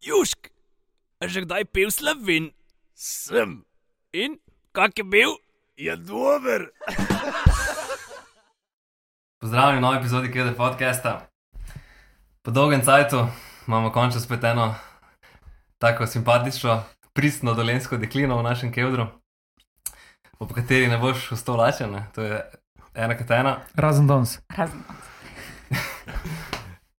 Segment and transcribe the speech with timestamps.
[0.00, 0.48] Južk,
[1.20, 2.56] že kdaj pil slovin?
[2.96, 3.68] Sem.
[4.16, 4.40] In
[4.72, 5.36] kak je bil?
[5.76, 6.72] Je dober.
[9.44, 11.28] Pozdravljeni v novi epizodi KD podcasta.
[12.40, 13.28] Po dolgem času
[13.68, 14.72] imamo končno spet eno
[15.76, 16.80] tako simpatično,
[17.12, 19.04] pristno dolensko deklino v našem kevdru,
[20.40, 22.08] ob kateri ne boš vstal lačen, ne.
[22.16, 22.40] to je
[22.96, 23.60] ena kot ena.
[23.76, 24.40] Razen danes.
[24.48, 24.80] Razen.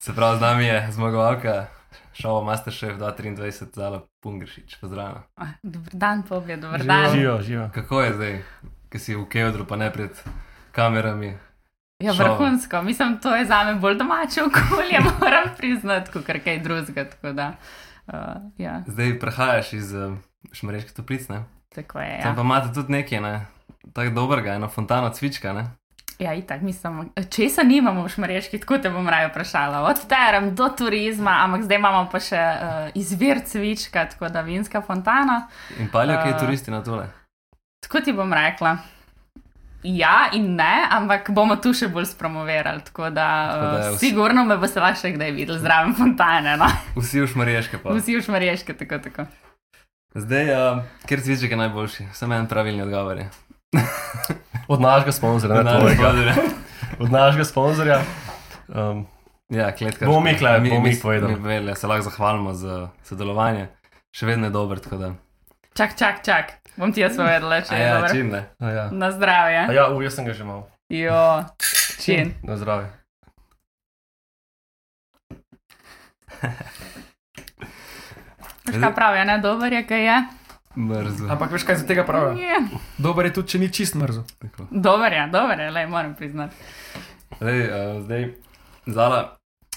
[0.06, 1.81] Se pravi, z nami je zmagovalka
[2.14, 4.76] šova Masterchef 2023, Zala Pungršič.
[4.82, 5.24] Pozdravljena.
[5.64, 7.12] Dober dan, povej, dober dan.
[7.12, 7.70] Živijo, živijo.
[7.74, 8.42] Kako je zdaj,
[8.90, 10.24] ki si v kevdru, pa ne pred
[10.72, 11.38] kamerami?
[12.00, 12.82] Ja, vrhunsko.
[12.82, 17.10] Mislim, to je za me bolj domače okolje, moram priznati, kot kaj drugega.
[17.10, 17.54] Tako da,
[18.08, 18.14] uh,
[18.58, 20.14] ja, Zdaj prehajaš iz uh,
[20.52, 21.44] Šmareške toplic, ne?
[21.76, 22.20] tako je.
[22.22, 23.46] Tam Ja, pa imate tudi nekaj, ne?
[23.94, 25.68] Tako dobrega, eno fontano cvička, ne?
[26.22, 29.82] Ja itak, mislim, česa nimamo v šmareški, tako te bom raje vprašala.
[29.82, 34.82] Od terem do turizma, ampak zdaj imamo pa še uh, izvir cvička, tako da vinska
[34.82, 35.48] fontana.
[35.80, 37.10] In palijo, kaj Uh, turisti na tole.
[37.82, 38.78] Tako ti bom rekla.
[39.84, 42.84] Ja, in ne, ampak bomo tu še bolj spromovirali.
[42.86, 45.96] Tako da, Tako da je uh, vsi- sigurno me boste lahko še kdaj videli zraven
[45.98, 46.54] fontane.
[46.58, 46.68] No?
[47.02, 47.96] Vsi v Šmareške pa.
[47.98, 49.26] Vsi v šmarješke, tako tako.
[50.14, 53.30] Zdaj, uh, ker cviček je najboljši, samo en pravilni odgovor je.
[54.68, 56.08] Od našega sponzorja, ne Naš tvojega.
[56.08, 56.36] odgovor je.
[57.00, 58.02] Od našega sponzorja.
[58.68, 59.08] Um,
[59.50, 60.06] Ja, kletka.
[60.06, 61.36] Bomo mi kle- bomo mi povedali.
[61.36, 63.68] Vele, se lahko zahvalimo za sodelovanje.
[64.12, 65.10] Še vedno je dober, tako da.
[65.74, 66.46] Čak, čak, čak.
[66.78, 68.10] Bom ti jaz povedala, če A je ja, dobro.
[68.10, 68.86] čim a ja.
[68.92, 69.58] Na zdravje.
[69.60, 70.64] A ja, u, jaz sem ga že imel.
[70.90, 71.44] Jo,
[72.00, 72.32] čin.
[72.44, 72.88] Na zdravje.
[78.72, 80.18] Kaj pravijo, ne dober je, kaj je.
[80.76, 81.28] Mrzo.
[81.30, 82.40] Ampak veš, kaj za tega pravijo?
[82.40, 82.80] Je.
[82.98, 84.24] Dober je tudi, če ni čist mrzo.
[84.40, 84.68] Tako.
[84.72, 86.56] Dober je, dober je, le moram priznati.
[87.40, 88.28] Zdaj, uh, zdaj,
[88.86, 89.22] Zala,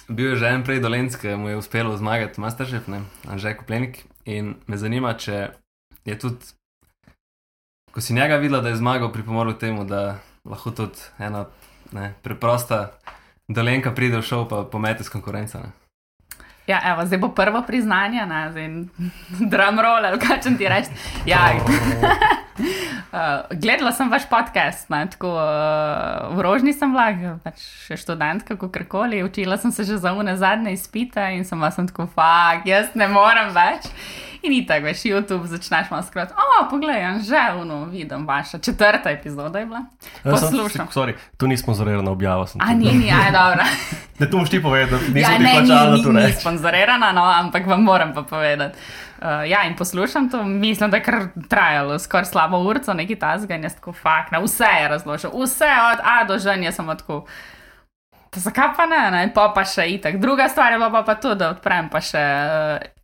[0.08, 4.04] bil je že en prej dolenc, ki mu je uspelo zmagati Masterchef, ne, Anžej Koplenik.
[4.24, 5.50] In me zanima, če
[6.04, 6.54] je tudi,
[7.92, 11.46] ko si njega videla, da je zmagal, pripomoril k temu, da lahko tudi ena
[11.92, 12.96] ne, preprosta
[13.48, 15.60] dolenka pride v šov pa pomete s konkurenco.
[15.60, 15.83] Ne.
[16.67, 18.69] Ja, evo, zdaj bo prvo priznanje, ne, zdaj
[19.52, 20.91] drum roll, ali kaj če ti reči.
[21.29, 21.52] Ja,
[22.55, 27.58] Uh, gledala sem vaš podcast, ne, tako uh, v rožni sem bila, pač
[27.89, 29.25] še študentka, kako koli.
[29.27, 33.11] Učila sem se že za une zadnje izpite in sem vas tako, fak, jaz ne
[33.11, 33.91] morem več.
[34.44, 36.32] In ni tako, veš, YouTube začneš malo skrat.
[36.36, 39.80] O, poglej, že uno, vidim vaša četrta epizoda je bila.
[40.22, 40.88] Poslušam.
[40.92, 42.46] Sorry, tu ni sponzorirana objava.
[42.46, 42.77] sem A tu.
[42.77, 43.64] ni, ni, aj dobro.
[44.18, 46.40] Ne, tu moš ti povedati, da nisem Ja, ne, ni, plačala ni, ni reči.
[46.40, 48.78] sponzorirana, no, ampak vam moram pa povedati.
[49.18, 53.54] Uh, ja, in poslušam to, mislim, da je kar trajalo skoraj slabo urco, neki tasga
[53.54, 56.86] in jaz tako fakt, na vse je razložil, vse od A do Ž, jaz sem
[56.86, 57.24] tako.
[58.30, 60.20] Pa zakaj pa ne, ne, pa pa še itak.
[60.20, 62.20] Druga stvar je bila pa, pa to, da odprem pa še.
[62.20, 63.03] Uh,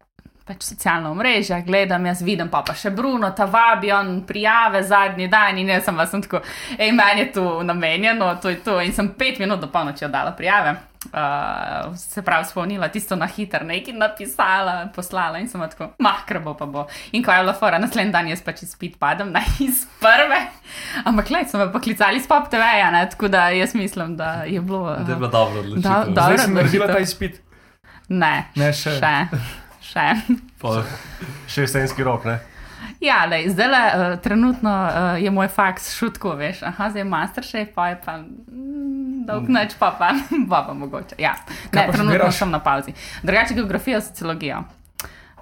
[0.51, 5.29] Pač socialno mrežo, gledam, jaz vidim pa, pa še Bruno, ta vabi, on prijave zadnji
[5.29, 6.41] dan in jaz sem vas sem tako,
[6.73, 8.81] hej, meni je tu namenjeno, to je to.
[8.81, 10.73] In sem pet minut do polnoči oddala prijave.
[11.07, 11.21] Uh,
[11.97, 16.67] se pravi, spomnila tisto na hitro, nekaj napisala, poslala in sem tako, mah, krbo pa
[16.67, 16.83] bo.
[17.13, 20.41] In ko je bila fora, naslednji dan jaz pač izpit padem na iz prve.
[21.05, 24.61] Ampak, le, so me poklicali iz pop TV-ja, ne, tako da jaz mislim, da je
[24.63, 24.83] bilo.
[24.91, 25.83] Da je Uh, bila dobra odločitev.
[25.85, 26.97] Da- da- Dobro, sem naredila odločitev.
[26.97, 27.41] ta izpit.
[28.11, 28.99] ne, Ne, še.
[28.99, 29.15] še.
[29.91, 30.07] Še.
[30.59, 30.85] Pol-
[31.47, 32.39] Še jesenski rok, ne?
[33.01, 37.09] Ja, lej, zdaj le, uh, trenutno uh, je moj faks šutko, veš, aha, zdaj je
[37.09, 40.11] masterchef, pa je pa mm, dolg noč, pa pa,
[40.51, 41.17] pa, pa mogoče.
[41.19, 41.35] Ja,
[41.67, 42.35] ne, pa trenutno študiraš?
[42.37, 42.93] sem na pauzi.
[43.23, 44.63] Drugače geografija, sociologija.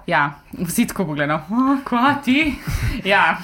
[0.07, 0.21] Ja,
[0.53, 2.55] vsi tako pogledajo, oh, kva ti?
[3.05, 3.37] Ja.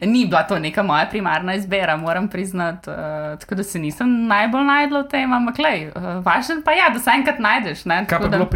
[0.00, 2.96] Ni bila to neka moja primarna izbira, moram priznati, uh,
[3.38, 6.88] tako da se nisem najbolj najdla v tem, ampak lej, uh, važno pa je, ja,
[6.88, 7.84] da se enkrat najdeš.
[7.84, 8.48] Ne, Kaj pa je da- bilo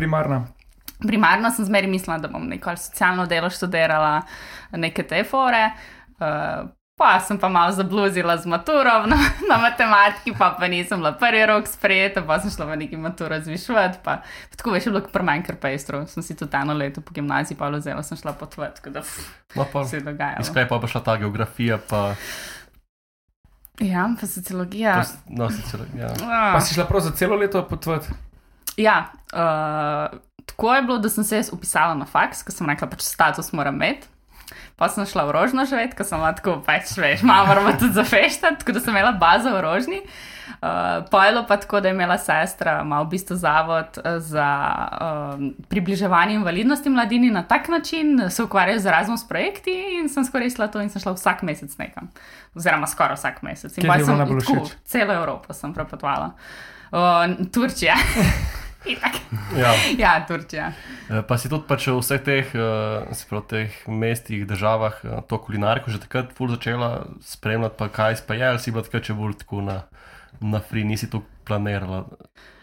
[1.06, 1.50] primarno?
[1.50, 4.22] Sem zmeri mislila, da bom neko socialno delo študirala,
[4.72, 5.70] neke te fore.
[6.20, 6.68] Uh,
[6.98, 9.16] pa sem pa malo zabluzila z maturo na,
[9.50, 13.40] na matematiki, pa, pa nisem bila prvi rok sprejeta, pa sem šla v neki maturo
[13.40, 13.98] zvišati.
[14.04, 16.06] Pa, pa tako veš, je bilo kar manj kar pestro.
[16.06, 19.30] Sem si tudi eno leto po gimnaziji pa vzela, sem šla potovati, tako da pff,
[19.56, 20.40] No, pa, se je dogajalo.
[20.40, 22.14] Iskaj pa pa šla ta geografija, pa,
[23.80, 24.94] Ja, pa sociologija.
[24.94, 26.12] pa no, sicer, ja.
[26.22, 26.52] Ah.
[26.54, 28.08] Pa si šla prav za celo leto potovati.
[28.76, 32.88] Ja, uh, tako je bilo, da sem se jaz upisala na faks, ker sem rekla,
[32.90, 34.08] pač status moram imeti.
[34.76, 37.94] Pa sem šla v rožno živeti, ker sem bila tako, pač veš, malo moramo tudi
[37.96, 40.00] zafeštati, tako da sem imela bazo v rožni.
[40.62, 44.48] Uh, Pojelo pa tako, da je imela sestra, ima v bistvu zavod eh, za
[45.34, 50.68] um, približevanje invalidnosti mladini na tak način, se ukvarjajo z Erasmus projekti in sem skoristila
[50.68, 52.10] to in sem šla vsak mesec nekam.
[52.54, 53.78] Oziroma skoraj vsak mesec.
[53.78, 54.68] In bilo sem tako?
[54.84, 56.32] Celo Evropo sem prepotovala.
[56.92, 57.96] Uh, Turčija.
[58.84, 59.14] Itak.
[59.56, 59.72] Ja.
[59.98, 60.72] Ja, Turčija.
[61.10, 65.38] Eh, Pa si tudi pač v vseh teh, eh, pravi, teh mestih, državah eh, to
[65.38, 69.14] kulinariko že takrat ful začela spremljati, pa kaj pa je, ali si bila takrat če
[69.14, 69.82] bolj tako na,
[70.40, 72.06] na free, nisi to planirala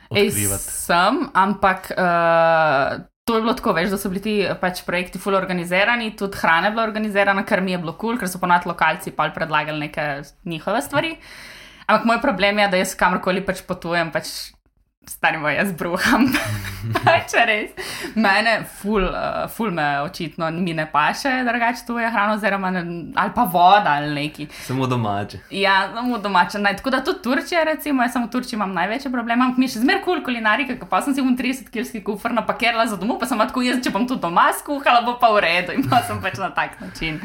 [0.09, 0.63] Ej, odkrivati.
[0.65, 5.37] sem, ampak uh, to je bilo tako, veš, da so bili ti pač projekti full
[5.37, 8.65] organizirani, tudi hrana je bila organizirana, kar mi je bilo kul, cool, ker so ponad
[8.65, 11.13] lokalci pa predlagali neke njihove stvari.
[11.85, 14.51] Ampak moj problem je, da jaz kamorkoli pač potujem, pač
[15.09, 16.29] starimo jaz bruham.
[17.03, 17.73] pač res.
[18.15, 22.83] Mene, ful, uh, ful me očitno mi ne paše, drugače tu je hrana, oziroma ne,
[23.15, 24.47] ali pa voda ali neki.
[24.65, 25.39] Samo domače.
[25.49, 26.59] Ja, samo domače.
[26.59, 29.69] Naj, tako da tudi Turčija, recimo, jaz sem v Turčiji imam največje probleme, ampak mi
[29.69, 33.29] še zmeraj kul cool kulinarika, pa sem si v 30-kilski kufr napakirala za domov, pa
[33.29, 35.75] sem tako jaz, če bom tu doma skuhala, bo pa v redu.
[35.77, 37.19] In pa sem pač na tak način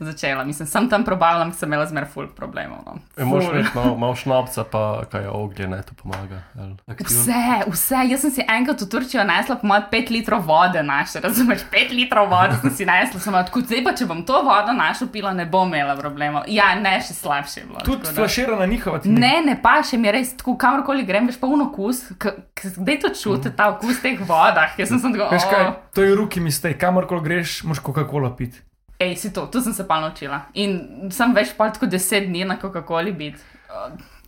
[0.00, 0.44] začela.
[0.44, 2.82] Mislim, sem tam probala, ampak sem imela zmeraj ful problemov.
[2.86, 2.98] No.
[3.16, 3.42] E, Ful.
[3.42, 6.42] imeti malo, malo šnapca, pa kaj je oglje, ne, to pomaga.
[6.58, 6.76] ali?
[6.86, 7.22] Aktivno.
[7.26, 8.00] Vse, vse.
[8.10, 11.64] Jaz sem si enkrat v Turčijo nesla po mojem 5 litrov vode naše, razumeš?
[11.72, 15.08] 5 litrov vode sem si nesla, sem odkud zdaj pa, če bom to vodo našo
[15.12, 16.46] pila, ne bom imela problemov.
[16.46, 17.82] Ja, ne, še slabše je bilo.
[17.84, 19.20] Tudi flaširana njihova ti ni.
[19.20, 23.12] Ne, ne pa še mi res tako, kamorkoli grem, veš pa un okus, kdaj to
[23.16, 24.78] čutite, ta okus teh vodah.
[24.78, 27.82] Jaz sem sem tako, Veš kaj, "O, to je ruki mi stej, kamorkoli greš, moš
[27.82, 28.62] Coca-Cola piti.
[28.98, 30.40] Ej, si to, to sem se pa naučila.
[30.54, 33.42] In sem več pa tako deset dni na Coca-Coli biti.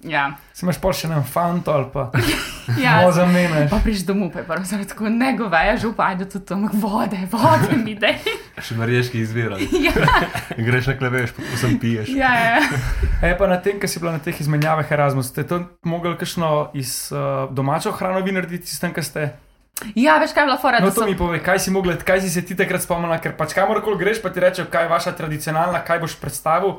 [0.00, 2.04] Ja, Si imaš pol še na fanto ali pa
[2.84, 2.92] ja.
[2.96, 3.66] malo zamenjaš.
[3.70, 7.18] Pa priš domov, pa je prvo zaradi tako ne goveja, župa, ajde tudi tam vode,
[7.26, 8.12] vode mi da.
[8.62, 9.66] Še marješki izvirali.
[9.86, 9.90] ja,
[10.56, 12.14] Greš na kleveš, pa sem piješ.
[12.14, 12.62] ja, ja.
[13.22, 16.70] E pa na tem, ki si bila na teh izmenjavah Erasmus, ste to mogli kakšno
[16.74, 19.32] iz uh, domačo hrano vi narediti, s tem, kar ste?
[19.94, 20.78] ja, veš kaj je bila fora?
[20.78, 23.34] No, to so- mi pove, kaj si mogla, kaj si se ti takrat spomnila, ker
[23.34, 26.78] pač kamorkoli greš, pa ti rečejo, kaj je vaša tradicionalna, kaj boš predstavil,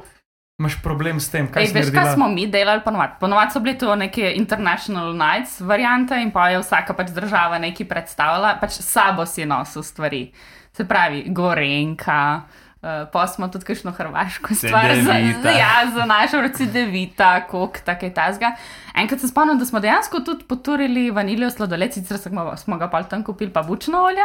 [0.60, 2.04] imaš problem s tem, kaj Ej, si veš, naredila.
[2.04, 3.14] kaj smo mi delali ponovadi?
[3.20, 7.88] Ponovadi so bili to neke International Nights variante in pa je vsaka pač država nekaj
[7.88, 10.32] predstavljala, pač sabo si nosil stvari.
[10.74, 12.42] Se pravi, Gorenka.
[12.80, 15.52] Uh, pa smo tudi kakšno hrvaško stvar za, Cedevita.
[15.52, 18.54] ja, za našo roci devita, kok, tako tazga.
[18.96, 23.04] Enkrat se spomnim, da smo dejansko tudi poturili vanilijo sladoled, sicer smo, smo ga pa
[23.04, 24.24] tam kupili pa bučno olje.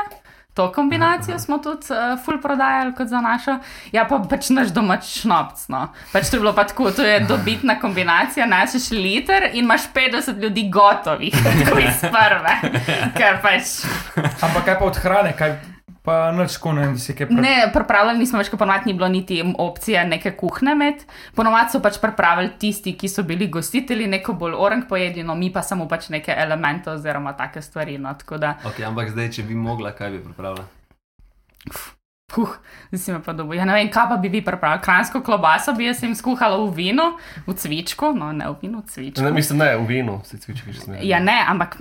[0.55, 3.59] To kombinacijo smo tudi uh, full prodajali kot za našo.
[3.93, 5.67] Ja, pa pač naš domač šnopc.
[5.69, 5.89] No.
[6.13, 10.39] Pač to je bilo pa tako, to je dobitna kombinacija, našeš liter in imaš 50
[10.39, 11.35] ljudi gotovih,
[11.65, 12.57] tako iz prve.
[13.43, 13.79] Pač
[14.43, 15.74] Ampak kaj pa od hrane, kaj
[16.05, 17.41] pa nič, ko ne da si kaj pre...
[17.41, 21.05] ne, pripravljali nismo več, kot ponovadi ni bilo niti opcije neke kuhne med.
[21.37, 25.65] Ponovadi so pač pripravili tisti, ki so bili gostitelji, neko bolj orang pojedino, mi pa
[25.65, 27.97] samo pač neke elemente oziroma take stvari.
[27.99, 30.69] No, tako da, Okay, ampak zdaj, če bi mogla, kaj bi pripravila?
[32.35, 32.53] Puh,
[32.91, 33.57] zdaj si me pa dobil.
[33.61, 34.85] Ja, ne vem, kaj pa bi vi pripravili.
[34.85, 37.15] Kransko klobaso bi jaz jim skuhala v vinu,
[37.47, 39.25] v cvičku, no ne v vinu, v cvičku.
[39.25, 41.05] Ne, mislim, ne, v vinu si cvički že smeš.
[41.07, 41.79] Ja, ne, ampak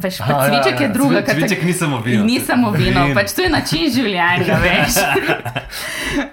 [0.00, 2.24] veš, Aha, pa cviček ja, je ja, druga Cvi- Cviček ni samo vino.
[2.24, 3.14] Ni samo vino, Vin.
[3.14, 4.98] pač to je način življenja, veš.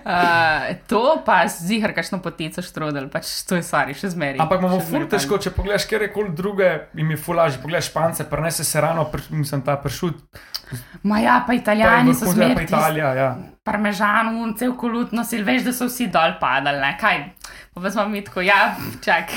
[0.05, 4.39] uh, to pa zihar, kakšno potico štrudel, pač to je stvari, še zmeri.
[4.39, 8.63] Ampak imamo ful zmeraj težko, če pogledaš kjerkoli druge, jim je fulaž, pogledaš špance, prenese
[8.67, 10.23] se rano, pr, mislim, ta pršut,
[11.03, 12.63] Ma ja, pa pa je italijani so vrhunska, pa zmeraj.
[12.65, 13.37] Italija, ja.
[13.63, 17.21] Parmežan, un cel kolut nosil, veš, da so vsi dol padali, ne kaj.
[17.73, 18.75] Pa pa smo mi tako, ja,
[19.05, 19.31] čak,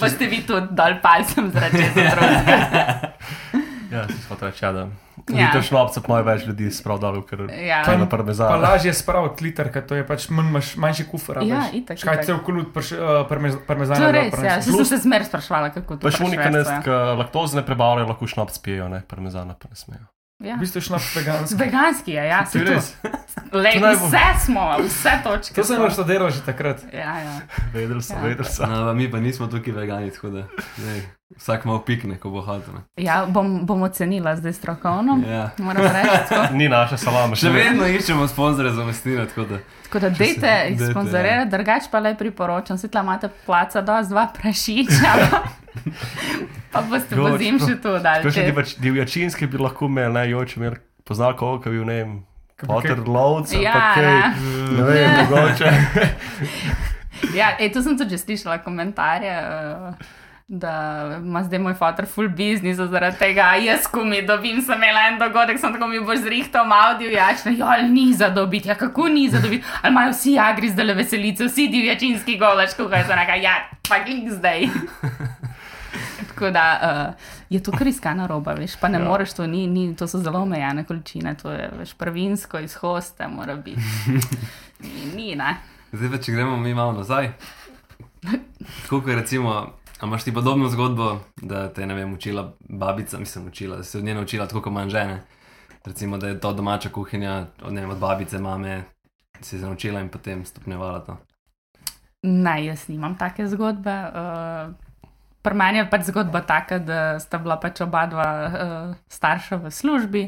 [0.00, 3.12] pa ste vi tudi dol palcem drugega.
[3.88, 4.86] Ja, si hotel reči, ja, da.
[5.28, 5.46] Ja.
[5.46, 7.82] Liter šnopca pa več ljudi sprav dol, ker Ja.
[7.82, 8.60] kaj na Pa parmezan.
[8.60, 11.38] lažje spraviti liter, ker to je pač manj, manjši kufer.
[11.38, 11.74] Ja, veš.
[11.74, 12.26] itak, Kaj itak.
[12.26, 13.96] cel kolut prš, uh, parmez, parmezana.
[13.96, 14.36] To je dol res, ja.
[14.36, 14.56] prinese.
[14.66, 16.82] Jaz sem se zmer sprašvala, kako to Pa pri unika, Švedsko je.
[16.82, 20.06] ki laktoze ne prebavljajo, lahko šnops pijejo, ne, parmezana pa ne smejo.
[20.38, 20.56] Ja.
[20.56, 21.56] V bistvu je šlo vegansko.
[21.56, 22.72] Veganski je, ja, se To je to.
[22.74, 22.86] res.
[23.52, 25.54] Le, To naj bo- vse smo, vse točke.
[25.54, 25.84] To sem smo.
[25.86, 26.84] naštudiral že takrat.
[26.92, 27.34] Ja, ja.
[27.72, 28.22] Vedel sem, Ja.
[28.22, 28.68] vedel sem.
[28.68, 30.42] No, mi pa nismo tukaj vegani, tako da
[30.76, 31.00] zdaj,
[31.34, 32.86] vsak malo pikne, ko bo ne.
[32.96, 35.18] ja bom, bom ocenila zdaj strokovno.
[35.26, 35.50] Ja.
[35.58, 36.54] Moram reči, tako.
[36.54, 37.34] Ni naša salama.
[37.34, 39.58] Še vedno iščemo sponzorje za mestine, tako da.
[39.88, 42.78] Tako da dejte jih sponzorirati, drugače pa le priporočam.
[42.78, 45.14] Svetla imate placa do dva prašiča.
[46.72, 48.22] pa boste po zim še tu dali.
[48.22, 51.90] Kaj še pač divjačinske bi lahko imeli, ne, joč imeli, poznal koga, ki bi bil,
[51.90, 52.16] ne vem,
[52.56, 54.06] Potter lovca, Ja, kaj,
[54.72, 54.84] ne.
[54.88, 55.72] vem, mogoče.
[57.36, 59.34] Ja, ej, to sem tudi že slišala komentarje.
[59.36, 60.14] Uh,
[60.48, 65.00] Da ima zdaj moj fotor full business zaradi tega, jaz, ko mi dobim, sem imela
[65.08, 68.74] en dogodek, sem tako mi boš zrihtal malo divjačne, jo, ali ni za dobiti, ja,
[68.74, 73.16] kako ni za dobiti, ali imajo vsi agri zdaj veselice, vsi divjačinski golač, kuhaj za
[73.16, 73.54] nekaj, ja,
[73.88, 74.68] pa klik zdaj.
[76.28, 79.04] Tako da uh, je to kar iskana roba, veš, pa ne Ja.
[79.04, 79.08] ja.
[79.08, 83.28] moreš, to, ni, ni, to so zelo omejene količine, to je veš, prvinsko iz hoste,
[83.28, 83.80] mora biti.
[84.80, 85.56] Ni, ni, ne.
[85.92, 87.32] Zdaj pa, če gremo mi malo nazaj.
[88.82, 93.46] Tako kot recimo, A imaš ti podobno zgodbo, da te je vem, učila babica, mislim,
[93.46, 95.22] učila, da si od nje naučila tako kot manj žene.
[95.84, 98.82] Recimo, da je to domača kuhinja, od, vem, od babice, mame,
[99.40, 101.16] si se naučila in potem stopnjevala to.
[102.22, 103.94] Ne, jaz nimam take zgodbe.
[104.08, 104.74] Uh,
[105.46, 109.70] Pri meni je pač zgodba taka, da sta bila pač oba dva uh, starša v
[109.70, 110.22] službi.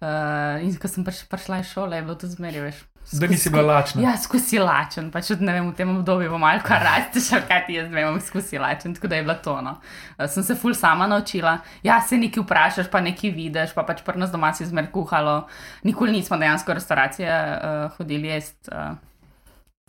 [0.00, 2.72] Uh, in ko sem pač prišla iz šole, je bilo to zmeraj
[3.12, 4.02] Da nisi bila lačna.
[4.02, 7.62] Ja, skozi lačen, pač ne vem, v tem obdobju bo malo kar rasteš, ali kaj
[7.66, 9.54] ti jaz vem, skozi lačen, tako da je bilo to.
[9.64, 9.78] No.
[10.18, 11.58] Uh, sem se ful sama naučila.
[11.82, 15.46] Ja, se nekaj vprašaš, pa nekaj vidiš, pa pač pri nas doma si zmer kuhalo.
[15.88, 18.72] Nikoli nismo dejansko v restauracije uh, hodili jesti.
[18.72, 18.96] Uh,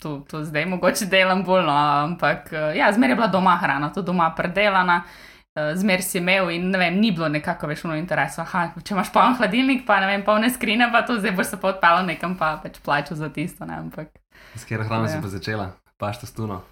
[0.00, 3.90] To, to zdaj mogoče delam bolj, no, ampak uh, ja, zmeraj je bila doma hrana,
[3.92, 7.98] to doma predelana, uh, zmeraj si imel in ne vem, ni bilo nekako več v
[7.98, 8.40] interesu.
[8.44, 11.60] Aha, če imaš poln hladilnik, pa ne vem, polne skrine, pa to zdaj boš se
[11.60, 13.66] pa odpeljal nekam, pa pač plačal za tisto.
[13.66, 14.12] Ne, ampak,
[14.54, 15.08] S katero hrano Ja.
[15.08, 15.66] si pa začela?
[15.98, 16.62] Pašta stuno.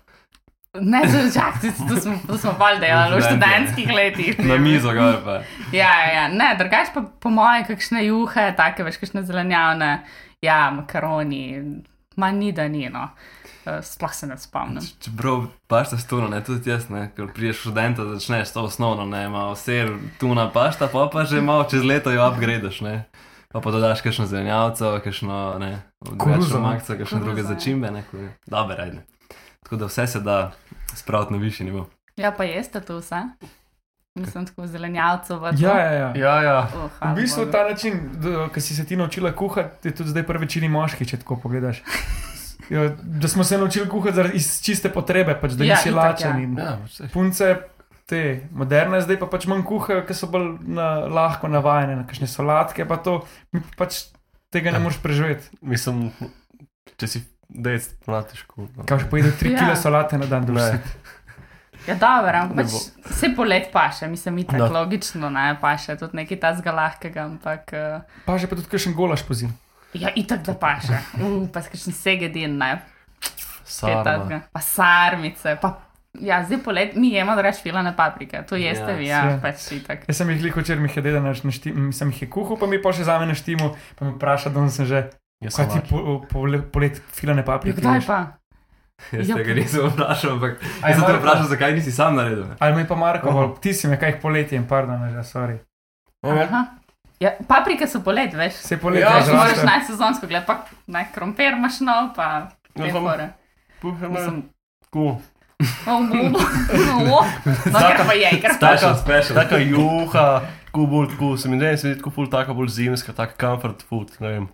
[0.78, 1.00] ne,
[1.34, 4.38] čakaj, to smo, to smo bolj delali v študentskih letih.
[4.46, 5.40] Na mizo, gor pa.
[5.72, 6.28] Ja, ja, ja.
[6.28, 10.04] ne, drugač pa po moje, kakšne juhe, take veš, kakšne zelenjavne,
[10.44, 11.42] ja, makaroni,
[12.16, 13.08] manj ni da ni, no.
[13.68, 14.82] Eh, Sploh se ne spomnim.
[15.00, 19.50] Čeprav pašta stuno, ne tudi jaz, ne, ker priješ študenta, začneš to osnovno, ne, ima
[19.52, 19.86] vse
[20.20, 23.04] tuna pašta, pa pa že malo čez leto jo upgradeš, ne.
[23.52, 26.64] Pa pa dodaš kakšno zelenjavco, kakšno, ne, drugačno ne.
[26.64, 27.46] makco, kakšne druge ja.
[27.46, 28.32] začimbe, ne, ko je.
[28.46, 29.04] Dobre, ajde.
[29.62, 30.52] Tako da vse se da
[30.94, 31.88] spraviti na višji nivo.
[32.16, 33.22] Ja, pa jeste to vse?
[34.14, 35.42] Mislim, tako zelenjavcev.
[35.58, 36.12] Ja, ja, ja.
[36.16, 36.68] Ja, ja.
[36.76, 38.00] Oh, V bistvu ta način,
[38.54, 41.82] ki si se ti naučila kuhati, je tudi zdaj pri večini moških, če tako pogledaš.
[42.68, 46.58] Jo, da smo se naučili kuhati iz čiste potrebe, pač, da Ja, nisi itak, lačen.
[46.58, 46.64] ja.
[46.64, 47.08] ja.
[47.08, 47.56] Punce,
[48.04, 48.20] te
[48.52, 52.84] moderne, zdaj pa pač manj kuhajo, ker so bolj na, lahko navajene na kakšne solatke,
[52.84, 53.22] pa to
[53.52, 54.06] mi pač
[54.48, 55.48] tega ne moreš preživeti.
[55.60, 56.08] Mislim,
[56.96, 58.68] če si dejst, težko.
[58.70, 58.84] No.
[58.84, 59.58] Kaj še pojedo 3 Ja.
[59.62, 60.80] kg solate na dan, da Ne.
[61.86, 62.72] Ja, dobro, ampak pač
[63.06, 64.80] vse polet paše, mislim, mi tako No.
[64.80, 69.22] logično ne paše, tudi nekaj tazga lahkega, ampak uh, Pa že pa tudi kakšen golaš
[69.22, 69.54] po zim.
[69.94, 70.98] Ja, itak da paše.
[71.14, 72.82] Uh, pa skakšen segedin, ne,
[73.64, 74.02] Sarma.
[74.04, 74.40] tazga.
[74.52, 75.78] Pa sarmice, pa
[76.14, 79.38] ja, zdaj polet mi jemo reč filane paprike, to jeste Ja, vi, ja, ja.
[79.38, 80.04] pač itak.
[80.08, 82.56] Jaz sem jih liko včeraj, mi je deda naš na štimu, sem jih je kuhal,
[82.56, 85.64] pa mi pa še zame na štimu, pa me vpraša, da sem že, Jaz kaj
[85.64, 85.88] sem ti lačen.
[85.88, 86.38] po, po,
[86.72, 87.78] polet filane Ja, paprike.
[87.78, 88.06] kdaj ješ?
[88.06, 88.18] pa?
[89.12, 92.48] Jaz Ja, tega nisem vprašal, ampak Aj, jaz sem te vprašal, zakaj nisi sam naredil.
[92.48, 92.56] ne.
[92.58, 95.58] Ali me je pa Marko, uh ti si me kaj poletje in pardon, že, sorry.
[96.22, 96.77] Aha.
[97.20, 98.52] Ja, paprike so polet, veš.
[98.62, 99.66] Se poletje Ja, ja, Če moraš zraste.
[99.66, 102.48] najsezonsko gledati, pa naj krompir imaš nov, pa
[102.78, 103.28] Ja.
[103.80, 104.14] Puhaj me.
[104.14, 104.42] Mislim,
[104.92, 105.16] Cool.
[105.58, 107.24] No,
[108.06, 109.34] pa je, kar pa Special, special.
[109.34, 113.34] Taka juha, tako bolj, tako se mi ne zdi, tako bolj, taka bolj zimska, taka
[113.40, 114.48] comfort food, ne vem.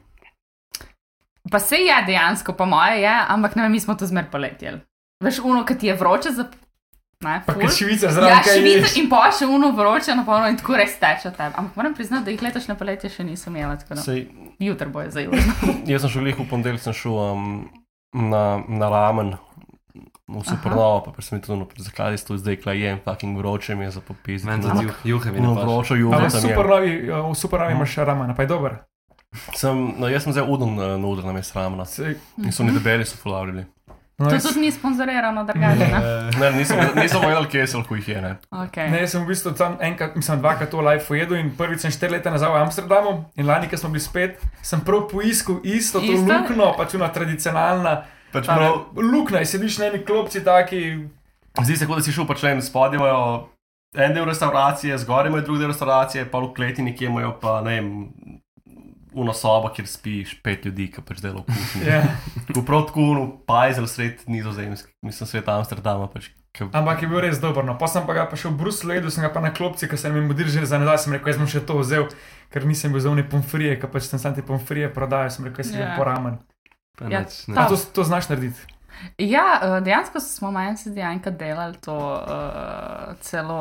[1.51, 4.81] Pa se je dejansko, po moje je, ampak ne vem, mi smo to zmer poletjeli.
[5.25, 6.33] Veš, uno, ki ti je vroče
[7.47, 10.77] kaj švica Ja, zraven, kaj švica in pa še uno vroče, na polno in tako
[10.77, 11.55] res teče od tebe.
[11.55, 14.27] Ampak moram priznati, da jih letošnje poletje še nisem imela, tako da Sej,
[14.61, 15.41] jutro boje za jutro.
[15.87, 17.49] jaz sem šel v ponedeljek, sem šel um,
[18.13, 19.35] na, na ramen.
[20.27, 23.91] V supernovo, pa sem tudi no, zakaj si to zdaj klajem, fucking vroče mi je
[23.91, 24.43] za popis.
[24.43, 25.61] Meni No, za juh- juhe mi ne paše.
[25.63, 26.71] vročo juho Ampak tam super je.
[26.71, 26.93] novi,
[27.29, 27.77] v super novi Mhm.
[27.77, 28.73] imaš ramen, pa je dober.
[29.53, 31.85] Sem, no, jaz sem zdaj udon na udon na mestu ramena.
[31.85, 33.67] Sej, In so mi debeli so fulavljali.
[34.19, 35.87] No, To jaz- tudi ni sponzorirano, drugače.
[35.87, 36.01] ne?
[36.41, 38.33] Ne, nisem, nisem povedal, kje so lahko jih je, ne.
[38.51, 38.91] Okay.
[38.91, 41.91] Ne, jaz sem v bistvu tam enkrat, mislim, dvakrat to live ujedel in prvič sem
[41.91, 45.99] štiri leta nazaj v Amsterdamu in lani, ko smo bili spet, sem prav poiskal isto,
[45.99, 46.25] to Isto?
[46.25, 48.05] luknjo, pač una tradicionalna.
[48.33, 50.81] Pač prav, Luknja, sediš na eni klopci, taki.
[51.55, 53.49] Zdi se, kot da si šel pač ne, spodaj imajo
[53.95, 57.71] en del restauracije, zgoraj imajo drugi del restauracije, pa v kleti nekje imajo pa ne
[57.71, 57.91] vem.
[59.15, 61.87] Uno sobo, kjer spiš pet ljudi, ki pač delajo v kuhinji.
[61.87, 62.01] Ja.
[62.49, 66.09] Tako prav tako, no, pajzel sred nizozemske, mislim, svet Amsterdama.
[66.11, 67.63] Pač, ke, Ampak je bil res dober.
[67.67, 67.79] No.
[67.79, 70.01] Pa sem pa ga pa šel v Bruslju, jedel sem ga pa na klopci, ker
[70.01, 72.11] sem jim modil že za nazaj, sem rekel, jaz bom še to vzel,
[72.51, 75.63] ker nisem bil za one pomfrije, ker pač sem sam te pomfrije prodajal, sem rekel,
[75.63, 75.95] jaz sem Ja.
[75.95, 75.99] yeah.
[75.99, 76.43] poramen.
[76.99, 77.59] Pa Ja, nič, ne.
[77.59, 78.75] A to, to znaš narediti?
[79.19, 83.59] Ja, eh, dejansko smo manj se dejansko delali to uh, celo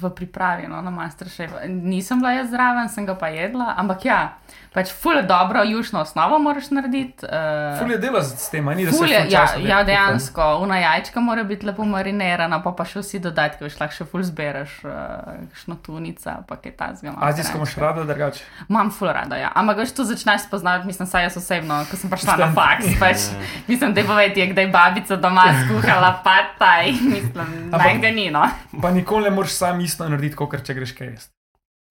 [0.00, 1.50] v pripravi no, na Masterchef.
[1.68, 4.18] Nisem bila jaz zraven, sem ga pa jedla, ampak ja,
[4.74, 7.26] pač ful dobro južno osnovo moraš narediti.
[7.26, 10.78] Uh, Ful je delo s tem, a ni da se je, ja, ja, dejansko, una
[10.78, 14.72] jajčka mora biti lepo marinirana, pa pa še vsi dodatki, veš, lahko še ful zbereš,
[14.88, 17.14] uh, kakšno tunica, pa kaj tazga.
[17.22, 18.42] Azijsko imaš rado, drugače.
[18.66, 19.52] Imam ful rada, ja.
[19.54, 22.58] Ampak veš, tu začneš spoznavati, mislim, saj jaz osebno, ko sem prišla na Stand.
[22.58, 23.28] faks, pač,
[23.70, 28.26] mislim, da je povedati, kdaj je babica doma skuhala pata in mislim, naj ga ni,
[28.34, 28.42] no.
[28.82, 31.32] Pa nikoli ne moreš sam isto narediti, kot če greš kaj jesti.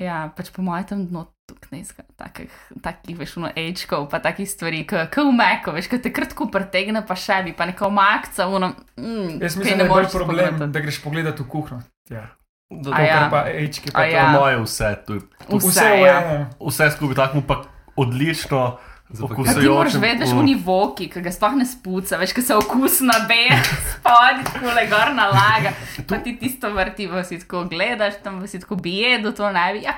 [0.03, 1.83] Ja, pač po mojem tam not tukaj
[2.15, 6.47] takih, takih, veš, no, ečkov, pa takih stvari, kot v Meku, veš, ki te kratko
[6.51, 8.71] pretegne, pa še bi, pa neko makca, uno.
[8.95, 10.71] Mm, Jaz kaj mislim, ne da je bolj problem, spogledati.
[10.71, 11.81] da greš pogledat v kuhinjo.
[12.13, 12.23] Ja.
[12.73, 13.19] Da, A to, ja.
[13.29, 14.23] Pa ečki, A pa ja.
[14.23, 16.15] je moje vse, tu, tu, Vse, Vse v ja.
[16.57, 17.61] vse skupaj tako pa
[17.99, 18.63] odlično.
[19.13, 19.51] Zapakirano.
[19.51, 22.95] Ja, ti moraš vedeti, v nivoki, ki ga sploh ne spuca, veš, ki se okus
[23.05, 23.59] nabeja,
[23.91, 25.75] spodi, tako le gor nalaga.
[26.09, 29.75] Pa ti tisto vrti, pa si tako gledaš, tam pa si tako bijedo, to naj
[29.77, 29.83] bi.
[29.85, 29.93] Ja.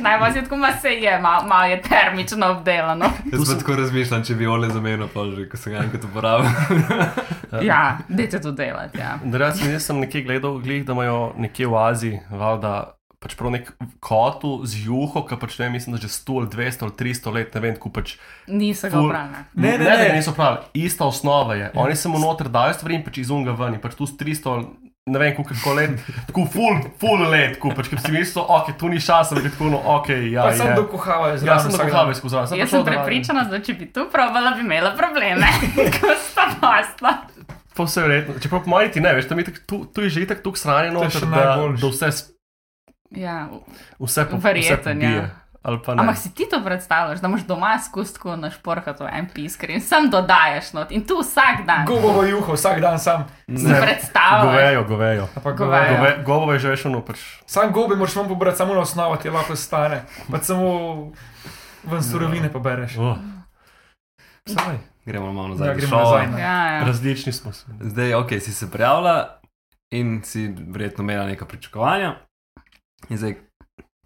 [0.00, 3.10] Naj pa si tako ma se je, malo mal je termično obdelano.
[3.32, 6.50] Jaz pa tako razmišljam, če bi ole zamenil, pa že, ko sem ga enkrat uporabil.
[7.62, 8.98] Ja, dajte to delati.
[8.98, 9.14] Ja.
[9.54, 12.72] Sem, jaz sem nekje gledal, glih, da imajo nekje v Aziji, valjda,
[13.22, 13.70] pač prav nek
[14.02, 17.54] kotu z juho, ki pač ne mislim, da že 100 ali 200 ali 300 let,
[17.54, 18.16] ne vem, ko pač.
[18.50, 19.44] Niso ga upravljali.
[19.54, 20.08] Ne, ne, ne, ne.
[20.10, 21.70] ga niso pravili, ista osnova je.
[21.78, 24.50] Oni samo noter dajo stvari in pač iz unga ven, in pač tu s 300
[24.50, 24.66] ali
[25.06, 25.90] ne vem, koliko let,
[26.26, 29.68] tako full, full let, ko pač, ker si mislil, ok, tu ni šasa, ampak tako,
[29.68, 30.76] no, ok, ja, Pa sem je.
[30.78, 31.50] dokuhavajo zraven.
[31.50, 31.98] Ja, sem vsak tako dan.
[31.98, 32.56] kave skozi.
[32.56, 35.50] Jaz sem prepričana, da če bi tu probala, bi imela probleme,
[35.94, 37.12] ko sta posla.
[37.74, 38.38] Pa vse verjetno.
[38.40, 40.54] Čeprav po mojem ti ne, veš, tam je tak- tu, tu je že tako
[40.96, 41.44] To je še da,
[41.76, 42.08] da vse,
[43.12, 43.36] Ja,
[44.00, 45.30] vse, po, vse Verjeten, pobije.
[45.64, 45.70] Ja.
[45.70, 46.00] Ali pa ne.
[46.00, 50.10] Ampak si ti to predstavljaš, da imaš doma skustko na šporhatu en piskar in sam
[50.10, 53.24] dodajaš not in tu vsak dan Gobovo juho, vsak dan sam.
[53.46, 54.44] Ne, predstavljaš.
[54.44, 55.28] Govejo, govejo.
[55.34, 55.56] Govejo.
[55.56, 55.96] govejo.
[55.96, 57.18] Gove, govo je že veš, ono pač.
[57.46, 60.02] Sam gobe moraš vam pobrati, samo na osnovo ti lahko stane.
[60.30, 61.12] Pa samo
[61.84, 62.96] ven surovine pobereš.
[62.98, 63.16] Oh.
[64.48, 64.78] Saj.
[65.04, 65.68] Gremo malo nazaj.
[65.68, 66.26] Ja, gremo nazaj.
[66.26, 66.40] ne.
[66.40, 66.84] Ja, ja.
[66.84, 67.66] Različni smo se.
[67.80, 69.40] Zdaj, ok, si se prijavila
[69.90, 72.14] in si verjetno imela neka pričakovanja.
[73.08, 73.34] In zdaj,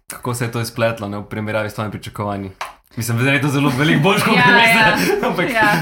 [0.09, 2.51] kako se je to izpletlo ne, v primerjavi s tvojimi pričakovanji?
[2.95, 5.25] Mislim, da je to zelo veliko bolj kot Ja, mislim.
[5.25, 5.73] Ampak ja.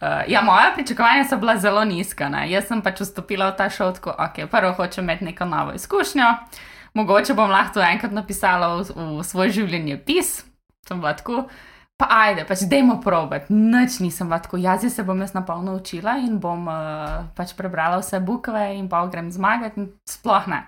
[0.00, 2.28] Uh, ja, moja pričakovanja so bila zelo nizka.
[2.28, 2.50] Ne?
[2.50, 6.26] Jaz sem pač vstopila v ta šov, tako, ok, prvo hočem imeti neko novo izkušnjo,
[6.94, 10.44] mogoče bom lahko enkrat napisala v, v svoj življenjepis,
[10.88, 11.48] sem bila tako.
[11.98, 13.48] Pa ajde, pač dajmo probat.
[13.50, 17.96] Nič nisem bila tako, jaz se bom jaz napolno učila in bom uh, pač prebrala
[17.98, 19.82] vse bukve in pa grem zmagati.
[19.82, 20.60] in Sploh ne.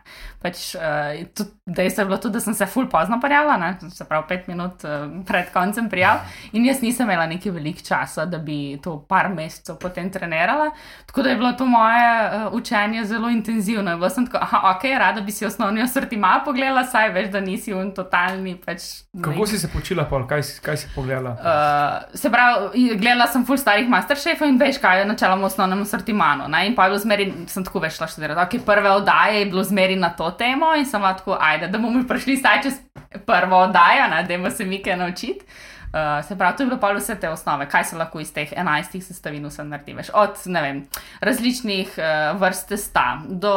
[0.43, 3.91] Pač, uh, tudi, dejstvo je bilo tudi, da sem se ful pozno prijavila, ne?
[3.95, 8.27] se pravi pet minut uh, pred koncem prijav in jaz nisem imela neki velik časa,
[8.27, 10.73] da bi to par mesecev potem trenirala.
[11.07, 13.95] Tako da je bilo to moje uh, učenje zelo intenzivno.
[14.03, 17.71] Bila sem tako, aha, ok, rada bi si osnovni asortima pogledala, saj veš, da nisi
[17.71, 18.59] un totalni.
[18.59, 20.27] Pač, Kako si se počila, pol?
[20.27, 21.20] Kaj, kaj si pogledala?
[21.29, 25.85] Uh, se pravi, gledala sem full starih masterchefov in veš, kaj je načeloma v osnovnem
[25.85, 26.49] sortimanu.
[26.49, 26.67] Ne?
[26.67, 28.41] In pa je bilo zmeri, sem tako veš, šla študirati.
[28.41, 32.05] Okay, prve oddaje je bilo zmeri na to temo in sem tako, ajde, da bomo
[32.09, 32.81] prišli staj čez
[33.27, 34.25] prvo oddajo, ne?
[34.25, 35.45] da se mi kaj naučiti.
[35.91, 38.53] Uh, se pravi, to je bilo pa vse te osnove, kaj se lahko iz teh
[38.57, 39.95] enajstih sestavin vse naredi.
[39.99, 40.85] Veš, od vem,
[41.21, 43.55] različnih uh, vrst testa do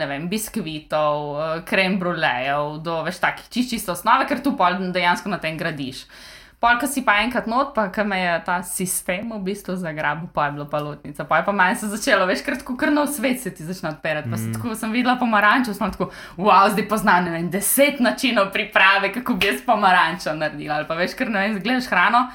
[0.00, 5.28] vem, biskvitov, uh, krem brulejev, do veš takih čist, čisto osnove, ker tu pa dejansko
[5.28, 6.06] na tem gradiš.
[6.06, 6.32] Pol,
[6.80, 10.46] ko si pa enkrat not, pa ki me je ta sistem v bistvu zagrabil, pa
[10.46, 11.26] je bilo pa lotnica.
[11.28, 14.30] Pa je pa meni se začelo, veš, kar tako krnov svet se ti začne odpirati.
[14.30, 14.56] Pa mm.
[14.56, 19.36] tako sem videla pomarančo, sem tako, wow, zdaj poznam ne vem, deset načinov priprave, kako
[19.36, 20.80] bi jaz pomarančo naredila.
[20.80, 22.26] Ali pa veš, ker ne vem, gledaš hrano.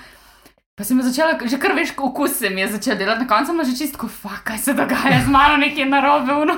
[0.79, 3.67] Pa sem začela, že kar veš, okus se mi je začel delati, na koncu pa
[3.67, 6.33] že čisto, fuck, kaj se dogaja, z mano nekaj narobe.
[6.45, 6.55] Uno.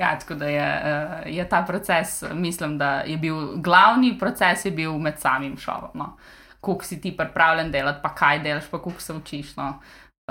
[0.00, 4.70] Ja, tako da je, eh, je ta proces, mislim, da je bil glavni proces je
[4.70, 5.90] bil med samim šovom.
[5.94, 6.16] No.
[6.60, 9.56] Kako si ti pripravljen delati, pa kaj delaš, pa kako se učiš.
[9.56, 9.74] No.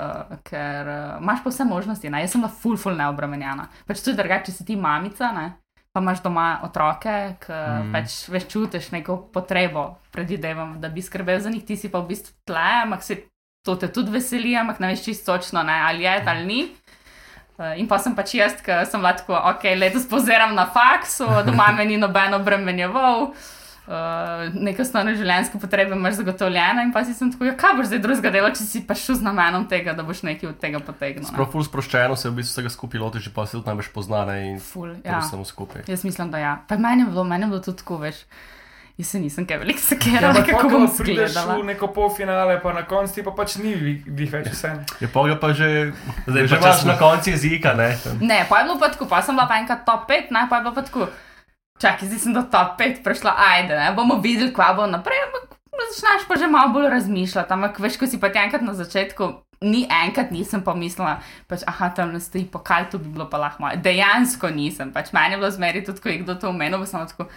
[0.00, 2.10] Uh, ker uh, imaš pa vse možnosti.
[2.10, 2.22] Ne?
[2.22, 3.66] Jaz sem bila full, full neobremenjena.
[3.86, 5.50] Pač je drugače, če si ti mamica, ne?
[5.92, 7.90] pa imaš doma otroke, ki mm.
[7.94, 12.12] pač veš čutiš neko potrebo, predvidevam, da bi skrbel za njih, ti si pa v
[12.12, 13.16] bistvu tle, ampak se
[13.66, 15.80] to te tudi veseli, ampak ne veš čisto točno, ne?
[15.88, 16.60] ali je ali ni.
[17.58, 21.72] Uh, In pa sem pač jaz, ki sem lahko, ok, letos poziram na faksu, doma
[21.76, 23.48] me ni noben obremenjeval, uh,
[24.54, 26.84] neke osnovne življenjske potrebe imaš zagotovljene.
[26.86, 29.18] In pa si sem tako, ja, kaj boš zdaj drugega dela, če si pa šel
[29.18, 31.26] z namenom tega, da boš nekaj od tega potegnil.
[31.26, 31.34] ne.
[31.34, 34.38] Prav ful sproščeno se v bistvu vsega skupaj lotiš, že pa se tudi najbolj poznane
[34.52, 35.18] in Ful, ja.
[35.18, 35.20] ja.
[35.26, 35.82] samo skupaj.
[35.90, 36.54] Jaz mislim, da ja.
[36.68, 38.22] Pa meni je bilo, meni je bilo tudi tako, veš.
[39.00, 41.54] Jaz se nisem kaj veliko Ja, sekirala, ampak kako pol, ko bom prideš zgledala.
[41.56, 43.72] v neko polfinale, pa na koncu ti pa pač ni
[44.04, 44.74] glih več vse.
[45.00, 45.94] Je pa ga pa že,
[46.28, 47.96] zdaj pa že če imaš na koncu jezika, ne?
[48.20, 50.60] Ne, pa je bilo pa tako, pa sem bila pa enkrat top 5, ne, pa
[50.60, 51.08] je bilo pa tako.
[51.80, 55.56] Čakaj, zdaj sem do top 5 prišla, ajde, ne, bomo videli, kva bo naprej, ampak
[55.90, 59.88] začneš pa že malo bolj razmišljati, ampak veš, ko si pa enkrat na začetku, ni
[59.88, 63.64] enkrat nisem pa mislila, pač, aha, tam ne stoji pokal, to bi bilo pa lahko
[63.64, 63.80] moje.
[63.80, 67.32] Dejansko nisem, pač meni je bilo zmeri tudi, ko je kdo to omenil, sem tako.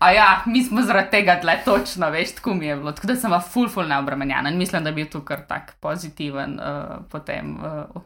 [0.00, 2.92] A ja, mi smo zaradi tega tle točno, veš, tako mi je bilo.
[2.96, 5.74] Tako da sem bila full, full neobremenjena in mislim, da je bil tu kar tak
[5.80, 7.58] pozitiven uh, potem.
[7.60, 8.02] Uh,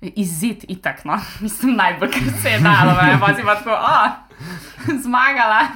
[0.00, 4.16] Izid itak, no, mislim, najbolj, kar se je dalo, ne, pa si pa tako, a,
[5.04, 5.68] zmagala.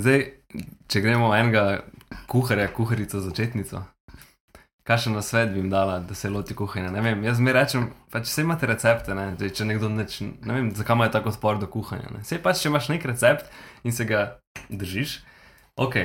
[0.00, 0.26] Zdaj,
[0.88, 1.80] če gremo enega
[2.30, 3.82] kuharja, kuharico, začetnico,
[4.86, 6.90] kakšen na svet bi jim dala, da se loti kuhanja?
[6.92, 10.56] Ne vem, jaz mi rečem, pač vse imate recepte, ne, Zdaj, če nekdo neč, ne
[10.56, 12.20] vem, zakaj ima tako odpor do kuhanja.
[12.26, 13.48] Sej pač, če imaš nek recept
[13.84, 14.26] in se ga
[14.68, 15.20] držiš,
[15.80, 15.96] ok.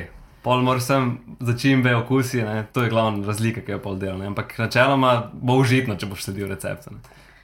[0.45, 1.05] Pol moraš sem
[1.41, 2.67] začimbe, okusi, ne?
[2.73, 4.17] to je glavna razlika, ki jo pol dela.
[4.17, 4.27] ne.
[4.29, 6.93] Ampak načeloma bo užitno, če boš sledil receptu.
[6.93, 6.99] ne.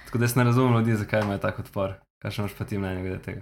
[0.06, 1.96] Tako da jaz ne razumem ljudi, zakaj imajo tako odpor.
[2.22, 3.42] Kaj še imaš pa ti mnenje glede tega?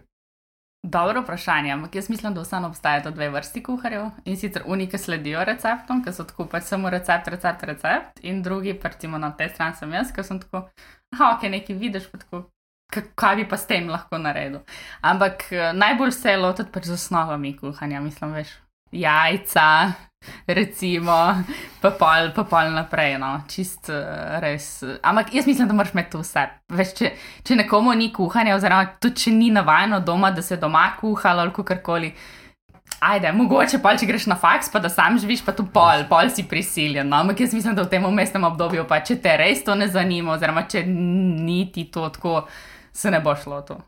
[0.88, 5.44] Dobro vprašanje, ampak jaz mislim, da vseeno obstajata dve vrsti kuharjev in sicer unike sledijo
[5.44, 9.76] receptom, ki so tako pač samo recept, recept, recept, in drugi, recimo na tej strani
[9.76, 10.70] sem jaz, ki sem tako,
[11.20, 12.44] ah, ok, nekaj vidiš, pa tako,
[12.94, 14.60] "Ka- kaj bi pa s tem lahko naredil.
[15.02, 18.48] Ampak eh, najbolj se je lotiti pač z osnovami kuhanja, mislim, veš,
[18.92, 19.94] jajca,
[20.48, 21.16] recimo,
[21.82, 24.82] pa pol, pa pol naprej, no, čist eh, res.
[25.02, 26.48] Ampak jaz mislim, da moraš imeti to vse.
[26.76, 27.14] Veš, če,
[27.48, 31.66] če nekomu ni kuhanja, oziroma tudi če ni navajeno doma, da se doma kuhalo ali
[31.66, 32.14] karkoli.
[33.00, 36.32] Ajde, mogoče pa če greš na faks, pa da sam živiš, pa tu pol, pol
[36.34, 37.08] si prisiljen.
[37.08, 37.22] No?
[37.24, 40.34] Ampak jaz mislim, da v tem umestnem obdobju, pa če te res to ne zanima,
[40.36, 42.42] oziroma če ni ti to tako,
[42.92, 43.80] se ne bo šlo to.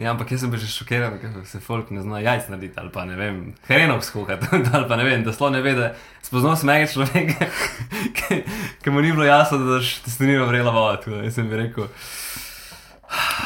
[0.00, 2.88] Ja, ampak jaz sem bil že šokiran, ker se folk ne zna jajc narediti ali
[2.88, 5.90] pa ne vem, hrenov skuhati ali pa ne vem, da sploh ne ve, da
[6.22, 7.48] spoznal sem enega človeka,
[8.16, 8.42] ki-
[8.80, 11.04] ki mu ni bilo jasno, da daš testenino vrela voda.
[11.20, 11.84] Jaz sem bi rekel,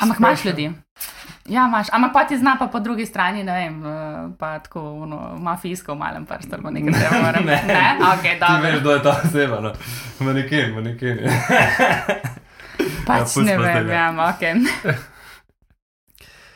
[0.01, 0.71] Ampak imaš ljudi.
[1.47, 3.91] Ja, imaš, ampak pa ti zna pa po drugi strani, ne vem, eh,
[4.39, 7.23] pa tako ono, mafijsko v malem prstu ali nekaj takega.
[7.23, 7.59] moram- Ne.
[7.67, 7.99] ne?
[8.09, 8.63] Ok, ti dobro.
[8.63, 9.73] veš, kdo je ta oseba, no.
[10.21, 11.19] Maneken, maneken.
[13.05, 13.95] Pač Ja, ne vem, ja.
[13.95, 14.43] ja, ok.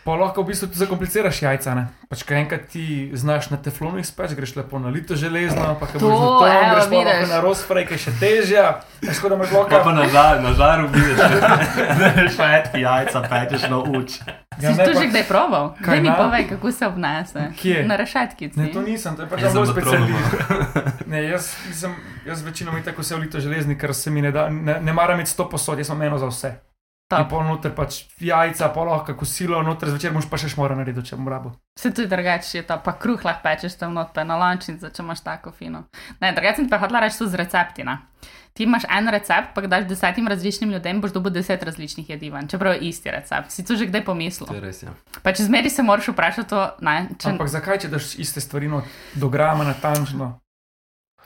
[0.09, 1.75] Pa lahko v bistvu zakompliciraš jajca.
[1.75, 1.85] Ne?
[2.09, 6.01] Pač, kaj enkrat ti znaš na teflonu izpeč, greš lepo na lito železno, pa To,
[6.01, 8.65] boš na to, evo, greš pa lahko na rozfrej, ki je še težja.
[9.05, 9.91] Kot da imaš Pa pa lahko.
[9.93, 11.19] na, žar, na žaru vidiš.
[12.17, 14.11] Veš, petki jajca, pečeš na uč.
[14.59, 15.65] Ja, Si to pa- že kdaj probal?
[15.77, 17.43] Kaj Kaj mi povej, kako se obnese?
[17.55, 17.85] Kje?
[17.85, 18.51] Na rešetki.
[18.57, 19.67] Ne, to nisem, to je pač sem trolu.
[19.69, 20.33] specialist.
[21.07, 21.93] Ne, jaz, nisem,
[22.25, 25.15] jaz večinoma tako vse v lito železni, ker se mi ne da, ne, ne maram
[25.15, 26.51] imeti sto posod, jaz imam eno za vse.
[27.09, 27.25] Top.
[27.31, 31.17] pol noter pač jajca, pol lahko kosilo, noter zvečer moš pa še šmora narediti, če
[31.17, 31.55] bom rabo.
[31.81, 35.01] Se tudi drugače je to, pa kruh lahko pečeš tam not, pa na lončnico, če
[35.01, 35.87] imaš tako fino.
[36.21, 37.87] Ne, drugače sem pa hodila reči z recepti.
[37.89, 37.97] Ne?
[38.53, 42.29] Ti imaš en recept, pa ga daš desetim različnim ljudem, boš dobil deset različnih jedi
[42.35, 43.57] ven, čeprav je isti recept.
[43.57, 44.53] Si to že kdaj To pomislil?
[44.53, 44.93] je res, ja.
[45.23, 48.69] Pa če zmeri se moraš vprašati to, ne, če Ampak zakaj, če daš iste stvari,
[48.69, 48.83] no,
[49.15, 50.35] do grama natančno?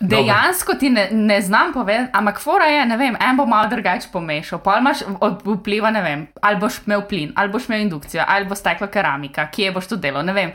[0.01, 4.09] Dejansko ti ne, ne znam povedati, ampak fora je, ne vem, en bo malo drugače
[4.13, 8.25] pomešal, pa imaš od vpliva, ne vem, ali boš imel plin, ali boš imel indukcijo,
[8.29, 10.53] ali bo stekla keramika, kje boš to delal, ne vem.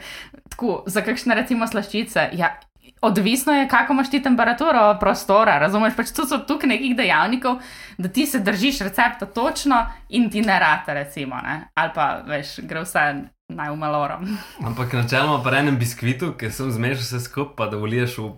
[0.49, 2.57] Tako, za kakšne recimo slaščice, ja.
[3.01, 5.93] Odvisno je, kako imaš ti temperaturo prostora, razumeš?
[5.95, 7.59] Pač tu so tukaj nekih dejavnikov,
[7.97, 11.67] da ti se držiš recepta točno in ti ne rata, recimo, ne?
[11.73, 13.05] ali pa veš, gre vse
[13.53, 14.25] najumalorom.
[14.67, 18.31] Ampak načeloma pa enem biskvitu, ki sem zmešal vse skupaj, pa da voliješ v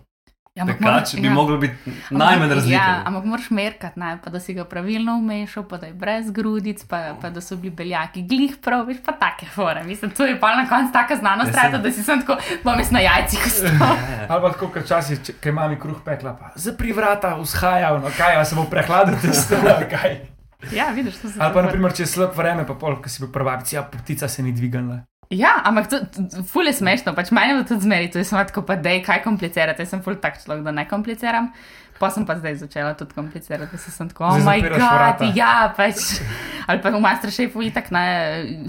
[0.56, 1.34] Ja, moraš- bi ja.
[1.34, 1.76] moglo biti
[2.10, 2.74] najmanj razlike.
[2.76, 6.32] Ja, ampak moraš merkati, ne, pa da si ga pravilno umešal, pa da je brez
[6.32, 9.84] grudic, pa, pa da so bili beljaki glih prav, veš pa take fore.
[9.84, 12.80] Mislim, to je pa na koncu taka znanost, Ja, trata, da si sem tako, bom
[12.80, 13.96] jaz na jajcih ostal.
[14.30, 14.84] Ali pa tako, kot
[15.42, 19.16] ko je mami kruh pekla, pa zapri vrata, vzhajal, no kaj, a se bo prehladil,
[19.22, 20.20] testo, ali kaj.
[20.72, 23.24] Ja, vidiš, to se Ali pa, naprimer, če je slab vreme, pa pol, ko si
[23.24, 25.04] bil prvabic, ja, ptica se ni dvignila.
[25.30, 28.42] Ja, ampak to, to, ful je smešno, pač meni je tudi zmeri, to je samo
[28.50, 31.52] tako, pa dej, kaj komplicirati, jaz sem ful tak človek, da ne kompliciram.
[32.00, 35.74] Pa sem pa zdaj začela tudi komplicirati, da se sem tako, oh moj bog, ja,
[35.76, 36.22] pač.
[36.70, 38.06] Ali pa v Masterchefu itak ne,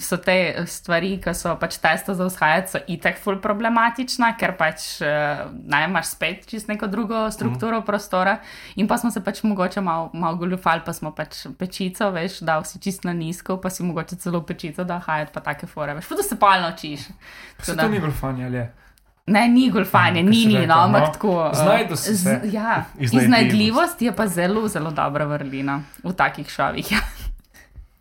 [0.02, 4.86] so te stvari, ki so pač testo za vzhajati, so itak ful problematična, ker pač
[5.04, 7.86] eh, ne imaš spet čist neko drugo strukturo mm.
[7.86, 8.38] prostora.
[8.80, 12.66] In pa smo se pač mogoče malo mal goljufali, pa smo pač pečico, veš, dal
[12.66, 16.10] si čist na nizko, pa si mogoče celo pečico da hajati, pa take fore, veš,
[16.10, 17.10] pa to se pa naučiš.
[17.62, 18.68] Se da- to ni golfanje, ali je?
[19.30, 21.12] Ne, ni golfanje, Ja, ni, ni, no, ampak no.
[21.12, 21.32] tako.
[21.44, 22.14] eh, Znajdu se.
[22.14, 23.14] z- Ja, Iznajdljivost.
[23.16, 26.92] iznajdljivost je pa zelo, zelo dobra vrlina v takih šovih.
[26.92, 26.98] Ja.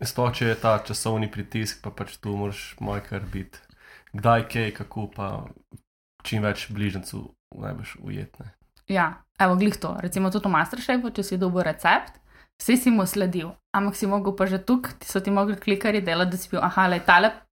[0.00, 3.58] Sploh če je ta časovni pritisk, pa pač tu moraš moj kar biti.
[4.12, 5.26] Kdaj, kaj, kako, pa
[6.22, 7.20] čim več bližnjicu
[7.52, 8.50] najboš ujetne.
[8.88, 9.96] ja, evo, glih to.
[10.00, 12.16] Recimo tudi v Masterchefu, če si dobil recept,
[12.58, 16.00] vsi si mu sledil, ampak si mogel pa že tukaj, ti so ti mogli klikari
[16.00, 16.98] delati, da si bil, aha, le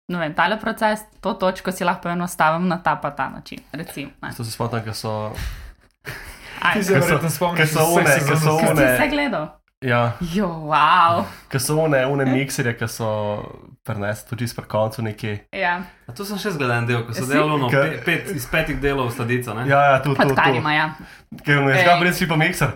[0.09, 3.59] Ne vem, tale proces, to točko si lahko enostavim na ta pa ta način.
[3.73, 4.31] Recimo, ne.
[4.37, 5.33] To se spomnim, ker so.
[6.73, 8.61] Ti se Ker so- verjetno spomniš, ker so one- ker so vseh.
[8.61, 9.47] Kaj si one- vse gledal?
[9.81, 11.25] Ja, Jo, wow.
[11.49, 13.09] ker so one, one mikserje, ki so
[13.85, 15.45] prenesli tudi pri koncu nekje.
[15.53, 17.33] Ja, A to sem še zgledan del, ko so Si?
[17.33, 19.55] delali no, Kaj- pe, pet, iz petih delov sladico.
[19.55, 19.69] Ne?
[19.69, 20.35] Ja, ja, tu, tu, pod tu.
[20.35, 20.95] karima, ja.
[21.45, 22.73] Ker ne zgab res pa mikser.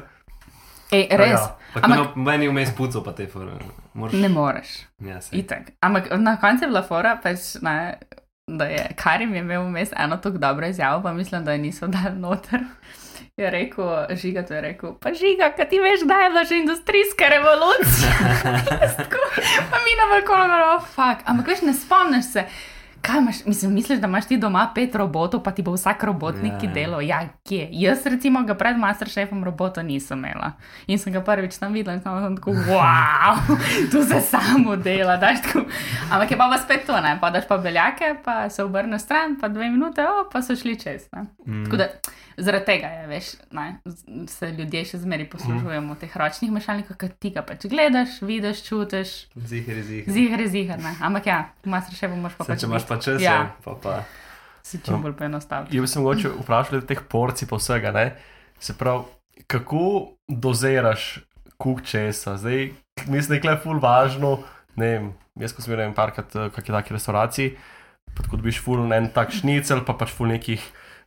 [0.92, 1.56] Ej, res, Ja.
[1.72, 3.52] Pa Ampak- ko meni vmes puco, pa te fore.
[3.94, 4.12] Moraš...
[4.20, 4.68] ne moreš.
[5.00, 5.38] Ja, sej.
[5.40, 5.72] Itak.
[5.80, 7.98] Ampak na koncu je bila fora, pač, ne,
[8.46, 11.86] da je Karim je imel vmes eno tako dobro izjavo, pa mislim, da je niso
[11.86, 12.60] dali noter.
[13.36, 16.56] Je rekel, žiga, to je rekel, pa žiga, kaj ti veš, da je bila že
[16.56, 18.12] industrijska revolucija.
[19.70, 22.44] Pa mi na balkonu govorimo, fuck, ampak veš, ne spomniš se.
[23.02, 26.36] Kaj imaš, mislim, misliš, da imaš ti doma pet robotov, pa ti bo vsak robot
[26.36, 26.72] Ja, neki ja.
[26.72, 27.02] delal?
[27.02, 27.68] Ja, kje?
[27.72, 30.52] Jaz, recimo, ga pred Masterchefom robota nisem imela.
[30.86, 33.42] In sem ga prvič tam videla in sem tako, wow,
[33.92, 35.16] tu se samo dela.
[35.16, 35.64] daš Tako.
[36.10, 37.18] Ampak je pa pa spet to, ne?
[37.20, 40.78] pa daš pa beljake, pa se obrne stran, pa dve minute, oh, pa so šli
[40.80, 41.08] čez.
[41.12, 41.26] Ne?
[41.46, 41.64] Mm.
[41.64, 41.88] Tako da
[42.36, 43.66] zaradi tega je, veš, ne,
[44.28, 49.12] se ljudje še zmeraj poslužujemo teh ročnih mešalnikov, ki ti ga pač gledaš, vidiš, čutiš,
[49.36, 50.14] Zihar zihar.
[50.14, 50.80] zihar zihar.
[50.82, 50.94] Ne?
[51.00, 53.32] Ampak ja, v Masterchefu moraš pa Saj, pač pa čas, Ja.
[53.32, 53.50] ja.
[53.58, 53.96] pa pa.
[54.62, 55.76] si čim bolj poenostaviti.
[55.76, 57.90] Jaz bi se mogoče vprašal teh porcij pa vsega.
[57.90, 58.06] Ne?
[58.58, 59.04] Se pravi,
[59.46, 59.82] kako
[60.28, 61.18] doziraš
[61.56, 62.36] kuk česa?
[62.36, 62.70] Zdaj,
[63.06, 64.38] mislim, da je ful važno.
[64.76, 67.56] Ne vem, jaz ko sem bil parkrat v kakšni taki restauraciji,
[68.08, 70.62] pa tako dobiš ful en tak šnicel, pa pač ful nekih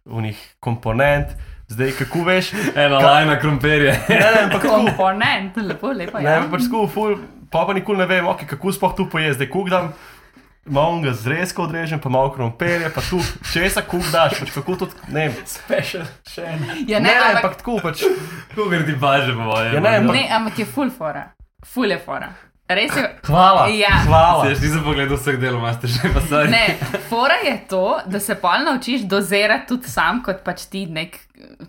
[0.05, 1.33] unih komponent.
[1.67, 2.51] Zdaj, kako veš?
[2.77, 3.95] Eno Ka- lajna krompirje.
[4.09, 4.61] Ne, ne, ampak.
[4.61, 6.19] Komponent, lepo, lepo.
[6.21, 6.43] Ne, Ja.
[6.45, 7.15] pa pač tako, ful,
[7.49, 9.39] pa pa nikoli ne vem, okay, kako sploh tu poješ.
[9.39, 9.89] Zdaj, kuk dam,
[10.65, 14.85] malo ga zrezko odrežem, pa malo krompirja, pa tu česa kuk daš, pač kako to,
[15.07, 15.35] ne vem.
[15.45, 16.65] Special, še en.
[16.87, 18.03] Ja, Ne, ne, ampak, ampak tako pač.
[18.49, 19.73] Kako gre ti baže, po mojem?
[19.73, 21.31] Ja, ne, ampak- ne, ampak je full fora.
[21.65, 22.29] Full je fora.
[22.65, 23.03] Res je.
[23.23, 23.67] Hvala.
[23.69, 23.91] Ja.
[24.03, 24.47] Hvala.
[24.49, 26.49] Jaz nisem pogledal vseh delov, master že pa sorry.
[26.49, 26.73] Ne,
[27.05, 31.13] fora je to, da se pol naučiš dozirati tudi sam, kot pač ti nek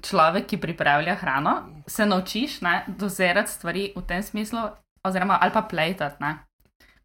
[0.00, 1.52] človek, ki pripravlja hrano.
[1.86, 4.58] Se naučiš ne, dozirati stvari v tem smislu,
[5.04, 6.16] oziroma ali pa plejtati.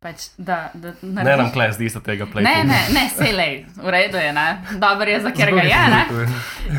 [0.01, 0.09] Ne.
[0.09, 2.41] Pač, da, da Ne narediš- nam kles, zdi se tega play.
[2.41, 4.45] Ne, ne, ne, sej lej, v redu je, ne.
[4.73, 6.05] Dobro je, za kjer ga je, ne.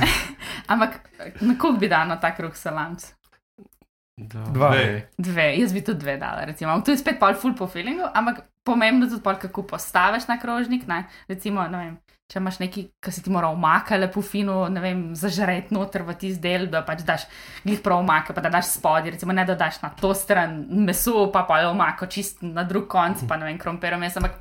[0.68, 0.90] Ampak
[1.40, 3.04] na koliko bi dal na ta kruh salamc?
[4.28, 5.10] Dve.
[5.18, 6.46] Dve, jaz bi tudi dve dala.
[6.48, 6.78] Recimo.
[6.80, 10.38] To je spet pol full po feelingu, ampak pomembno je tudi pol, kako postaviš na
[10.40, 10.86] krožnik.
[10.86, 11.04] Ne?
[11.28, 11.96] Recimo, ne vem,
[12.32, 16.16] če imaš neki, ki si ti mora omaka lepo fino, ne vem, zažret noter v
[16.16, 17.26] tisti del, da pač daš
[17.66, 21.26] glih prav omaka, pa da daš spodaj, recimo ne da daš na to stran meso,
[21.34, 24.38] pa pa je omako čist na drug konc, pa ne vem, krompiro mes, ampak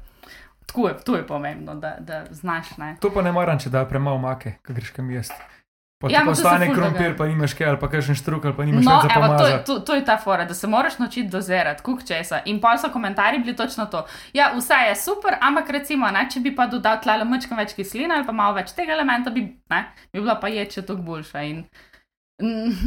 [0.72, 2.94] tako je, to je pomembno, da, da znaš, ne.
[3.04, 5.60] To pa ne maram, če da premalo make, ko greš kam jesti.
[6.02, 8.96] Pa Ja, postane krompir, pa nimaš kaj, ali pa kakšen štruk, ali pa nimaš No,
[9.04, 12.02] za evo, to, je, to, to je ta fora, da se moraš naučiti dozirati, kuk
[12.08, 12.42] česa.
[12.46, 14.06] In pa so komentarji bili točno to.
[14.34, 18.16] Ja, vse je super, ampak recimo, ne, če bi pa dodal tlele mečkam več kisline
[18.16, 21.42] ali pa malo več tega elementa, bi, ne, bi bila pa ječe toliko boljša.
[21.42, 21.64] In,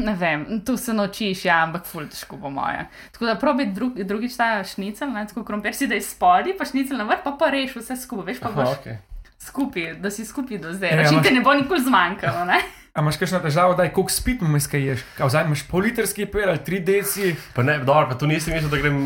[0.05, 2.87] ne vem, tu se naučiš, ja, ampak ful težko po moje.
[3.12, 6.64] Tako da probi drug, drugič ta šnicel, ne, tako krompir si da iz spodaj, pa
[6.66, 8.96] šnicel na vrh, pa pa reš vse skupaj, veš, pa Aha, boš okay.
[9.38, 11.07] skupaj, da si skupaj doziraš.
[11.12, 12.59] In imaš- te ne bo nikoli zmanjkalo, ne.
[12.94, 15.00] A imaš kakšno težavo, da je koliko spit mu izkaješ?
[15.18, 17.33] Kaj vzameš pol litrski pel ali tri deci?
[17.52, 19.00] Pa ne, dobro, pa tu nisem mislil, da grem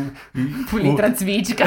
[0.69, 1.65] Pol litra cvička.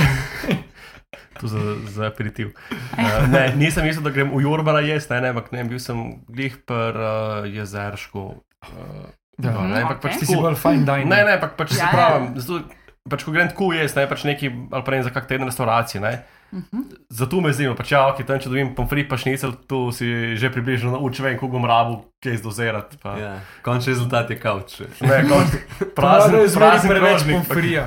[1.40, 1.58] tu za,
[1.90, 2.52] za aperitiv.
[2.94, 5.98] Uh, ne, nisem mislil, da grem v Jurbara jesti, ne, ne, ampak ne, bil sem
[6.30, 7.10] glih per uh,
[7.50, 8.22] jezeršku.
[8.62, 9.10] Uh,
[9.42, 9.50] Ja.
[9.56, 10.02] no, ne, ampak Ok.
[10.04, 11.08] pač Ti si bolj fine dining.
[11.10, 11.90] Ne, ne, ampak pač Ja, se ja.
[11.90, 12.68] pravim, zato,
[13.10, 16.02] pač ko grem tako jesti, ne, pač neki, ali pa ne za kak teden restauracije,
[16.04, 16.12] ne.
[16.52, 16.82] Mhm.
[17.08, 20.52] Zato me zanima, pač ja, ok, tam če dobim pomfrit pa šnicel, tu si že
[20.52, 23.00] približno naučil, vem, koliko bom rabu, kaj zdozirati.
[23.00, 23.16] Pa.
[23.16, 23.32] Ja,
[23.64, 24.82] končni rezultat je kavč.
[25.00, 25.56] Ne, konč,
[25.96, 27.86] Prazen, prazen, preveč pomfrija.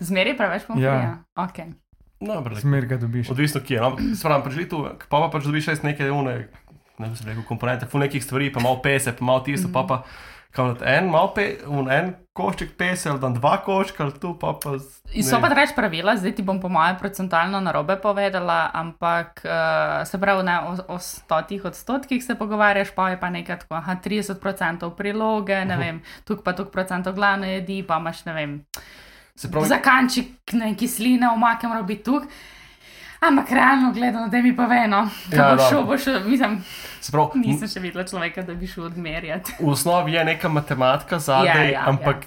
[0.00, 0.94] Zmeri preveč pomfrija.
[0.96, 1.12] Ja.
[1.46, 1.76] Okay.
[2.20, 3.28] Dobro, Zmer ga dobiš.
[3.30, 3.80] Odvisno, kje je.
[3.82, 6.46] No, Spravim, pač želi tu, pa, pa pač dobiš res neke une,
[6.96, 9.76] ne vem, se rekel, komponente, ful nekih stvari, pa malo pese, pa malo tisto, mm.
[9.76, 9.98] pa pa
[10.58, 11.58] na en, malo pe,
[11.92, 14.76] en košček pese, ali dan dva koščka, tu pa pa.
[15.12, 15.42] In so ne.
[15.44, 20.44] pa reč pravila, zdaj ti bom po mojem procentualno narobe povedala, ampak uh, se pravi,
[20.48, 25.64] ne, o, o stotih odstotkih se pogovarjaš, pa je pa nekaj tako, aha, 30% priloge,
[25.64, 28.60] ne vem, tukaj pa tukaj procentov glavne jedi, pa imaš, ne vem,
[29.36, 32.28] Se pravi, za kanček ne kisline, omake mora biti tukaj.
[33.20, 35.68] Ampak realno gledano, da mi pa veno, da Ja, ja, dobro.
[35.68, 36.64] šel, boš šel, mislim,
[37.00, 39.56] se pravi nisem še videla človeka, da bi šel odmerjati.
[39.60, 42.26] v osnovi je neka matematika zadaj, Ja, ja, ampak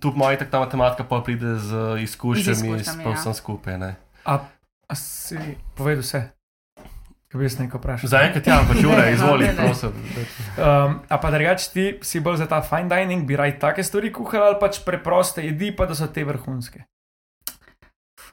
[0.00, 3.16] tu po mojem tak ta matematika pa pride z izkušnjami, pa ja.
[3.16, 3.78] vsem skupaj.
[3.78, 3.94] Ne.
[4.24, 4.38] A,
[4.88, 5.38] a si
[5.74, 6.20] povedal vse?
[7.26, 8.08] Kaj bi jaz nekaj vprašal?
[8.08, 9.92] Zaenkrat ja, pač ure, Ne, izvoli, no, prosim.
[10.56, 14.12] Um, a pa drugače ti si bolj za ta fine dining, bi raj take stvari
[14.14, 16.86] kuhal ali pač preproste jedi, pa da so te vrhunske.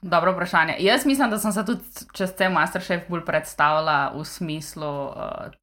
[0.03, 0.75] Dobro vprašanje.
[0.79, 1.81] Jaz mislim, da sem se tudi
[2.13, 5.13] čez te Masterchef bolj predstavljala v smislu uh,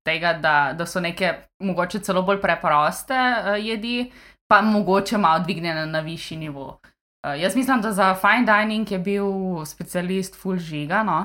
[0.05, 4.12] tega, da, da so neke mogoče celo bolj preproste uh, jedi,
[4.48, 6.81] pa mogoče malo dvignjene na višji nivo.
[7.26, 9.26] Uh, jaz mislim, da za fine dining je bil
[9.66, 11.18] specialist full žiga, no?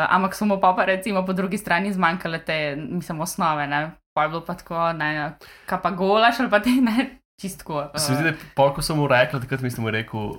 [0.00, 3.66] uh, ampak so mu pa, pa recimo po drugi strani zmanjkale te, mislim, osnove.
[3.66, 3.90] Ne?
[4.14, 5.32] Pa je bilo pa tako, ne,
[5.66, 7.90] kaj pa golaš ali pa te ne, čistko.
[7.94, 10.32] Uh, Se mi zdi, da pol, ko sem mu rekel, takrat mi sem mu rekel,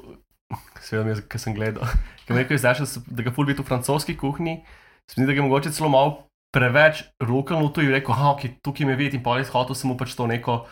[0.81, 1.86] seveda je, ker sem gledal,
[2.29, 4.63] mi je rekel, zdaj, da ga ful biti v francoski kuhinji,
[5.05, 8.58] Se mi zdi, da je mogoče celo malo preveč lokalno tu in rekel, ah, ok,
[8.63, 10.65] tukaj me vidi in pa jaz hotel sem mu pač to neko.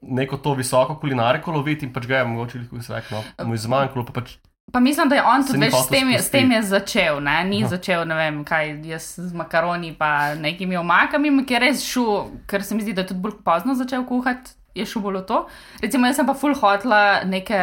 [0.00, 3.58] Neko to visoko kulinariko loviti in pač ga je mogoče veliko svek, no, mu je
[3.58, 4.36] zmanjkalo, pa pač
[4.72, 7.44] Pa mislim, da je on tudi veš, s, tem, je- s tem je začel, ne?
[7.44, 7.68] ni Aha.
[7.68, 12.08] začel, ne vem, kaj jaz z makaroni pa nekimi omakami, ki je res šel,
[12.46, 14.56] ker se mi zdi, da je tudi bolj pozno začel kuhati.
[14.76, 15.38] Je šel bolj to.
[15.80, 17.58] Recimo, jaz sem pa full hotla neke,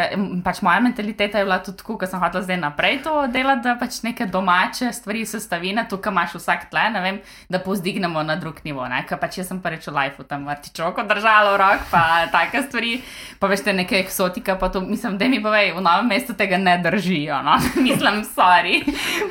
[0.46, 3.76] pač moja mentaliteta je bila tudi tako, ker sem hotla zdaj naprej to delati, da
[3.80, 7.20] pač neke domače stvari, sestavine, tukaj imaš vsak tle, ne vem,
[7.54, 8.88] da povzdignemo na drug nivo.
[8.90, 9.04] Ne?
[9.10, 12.66] Ker pač jaz sem pa reč v lifeu tam artičoko držala v rok, pa take
[12.66, 12.98] stvari,
[13.40, 16.58] pa veš te neke eksotika, pa to mislim, da mi povej, v novem mestu tega
[16.58, 18.82] ne držijo, no, mislim, sorry.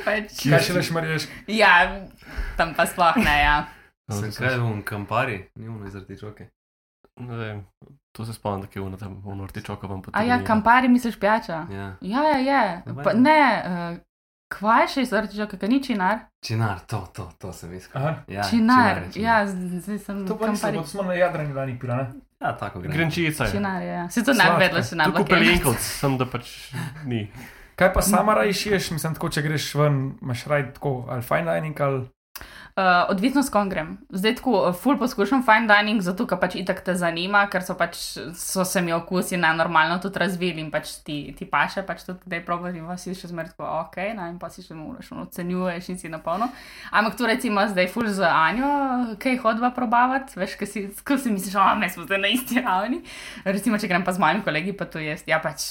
[0.06, 1.28] pač, Kaj še veš, Mariješ?
[1.50, 1.74] ja,
[2.56, 3.56] tam pa sploh ne, ja.
[4.12, 6.50] Se kaj je v kampari, ni ono iz artičoke.
[7.20, 7.66] Ne vem,
[8.12, 11.66] to se spomnim, da je ono tam v Nortičoku vam A ja, kampari misliš pijača?
[11.70, 11.96] Ja.
[12.00, 12.82] Ja, ja, je.
[12.86, 13.98] Ne Pa, ne, uh,
[14.48, 16.18] kvaj še iz artičoka, kaj ni činar?
[16.44, 18.02] Činar, to, to, to sem iskal.
[18.02, 18.14] Aha.
[18.28, 20.78] Ja, Činar, je ja, z- zdaj sem To pa nisem, kampari.
[20.78, 22.06] bo smo na Jadranu lani pila, ne?
[22.40, 22.92] Ja, tako gre.
[22.92, 23.50] Grenčica je.
[23.50, 24.08] Činar, ja.
[24.10, 26.72] Si to ne bi vedela, če ne bi Tukaj pelinkovc, sem da pač
[27.04, 27.28] ni.
[27.76, 31.54] Kaj pa sama raj šiješ, mislim, tako, če greš ven, imaš raj tako, ali fine
[31.54, 32.02] dining, ali
[32.72, 33.98] Uh, odvisno s kom grem.
[34.08, 37.74] Zdaj tako, uh, full poskušam fine dining, zato ker pač itak te zanima, ker so
[37.76, 37.98] pač
[38.32, 42.40] so se mi okusi nenormalno tudi razvili in pač ti, ti paše, pač tudi kdaj
[42.46, 45.26] probaš in pa si še zmeraj tako, ok, no, in pa si še moraš, ono,
[45.28, 46.48] ocenjuješ in si na polno.
[46.96, 48.72] Ampak tu recimo zdaj full z Anjo,
[49.20, 52.64] kaj hodva probavati, veš, kaj si, ko si misliš, o, me smo zdaj na isti
[52.64, 53.04] ravni.
[53.44, 55.68] Recimo, če grem pa z mojimi kolegi, pa to jaz, ja pač.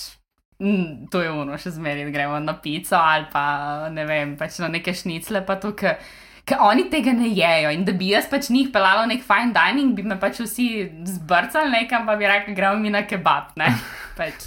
[0.62, 4.70] Mm, to je ono, še zmeraj gremo na pico ali pa ne vem, pač na
[4.70, 5.74] neke šnicle, pa to,
[6.46, 7.72] ker oni tega ne jejo.
[7.74, 10.68] In da bi jaz pač njih pelala v nek fine dining, bi me pač vsi
[11.08, 13.54] zbrcali nekam, pa bi rekli, gremo mi na kebab.
[14.12, 14.44] Pač,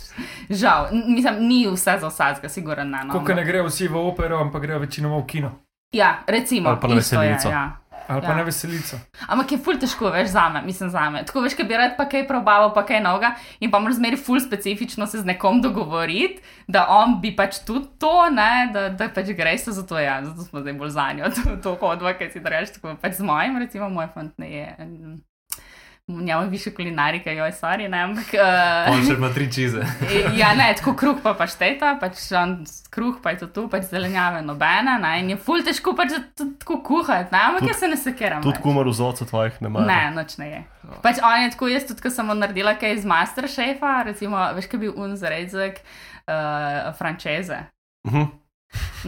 [0.53, 3.07] žal, mislim, ni vse za vsakega, sigurno ne.
[3.09, 5.51] No, Kako ne grejo vsi v opero, ampak grejo večinoma v kino.
[5.95, 6.69] Ja, recimo.
[6.69, 7.49] Ali pa na je, veselico.
[7.49, 7.65] Ja.
[8.09, 8.37] Ali pa Ja.
[8.37, 8.99] na veselico.
[9.29, 11.25] Ampak je ful težko, veš, za me, mislim za me.
[11.25, 14.17] Tako veš, ki bi rad pa kaj probaval, pa kaj novega in pa moraš zmeri
[14.17, 19.09] ful specifično se z nekom dogovoriti, da on bi pač tudi to, ne, da, da
[19.09, 22.31] pač greš za to, ja, zato smo zdaj bolj za njo, to, to hodva, kaj
[22.31, 24.69] si rečeš, tako pač z mojim, recimo, moj fant ne je.
[26.09, 28.25] Njemu više kulinarika, joj, sorry, ne, ampak.
[28.35, 29.81] Uh, On še ima tri čize.
[30.41, 32.59] Ja, ne, tako kruh pa pašteta, pač on
[32.93, 36.83] kruh pa je to tu, pač zelenjave nobene, ne, in je ful težko pač tako
[36.85, 38.45] kuhati, ne, ampak jaz se ne sekiram.
[38.45, 39.89] Tudi kumar vzorcev tvojih ne mara.
[39.89, 40.59] Ne, noč ne je.
[41.07, 44.83] Pač on je tako, jaz tudi, ko sem naredila kaj iz Masterchefa, recimo, veš, kaj
[44.83, 47.63] bi un zrezek uh, frančeze.
[48.11, 48.27] Mhm.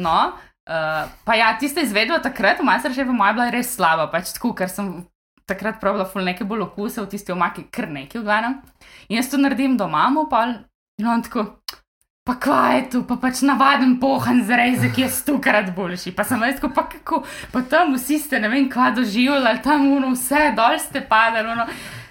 [0.01, 4.55] No, uh, pa ja, tiste izvedba takrat v Masterchefu moja bila res slaba, pač tako,
[4.57, 5.05] ker sem
[5.47, 8.61] takrat pravila ful neke bolj okuse v tisti omaki, kar nekaj glavnem.
[9.09, 10.45] In jaz to naredim doma, pa
[10.99, 11.47] in on tako.
[12.27, 16.11] Pa kaj je tu, pa pač navaden pohan zrezek je stokrat boljši.
[16.11, 17.21] Pa sem tako, pa kako,
[17.53, 21.55] pa tam vsi ste ne vem kva doživljali, tam uno vse, dol ste padali.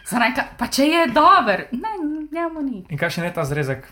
[0.08, 1.94] Sem rekla, pa če je dober, ne,
[2.32, 2.86] njemu ni.
[2.88, 3.90] In kaj še ne ta zrezek?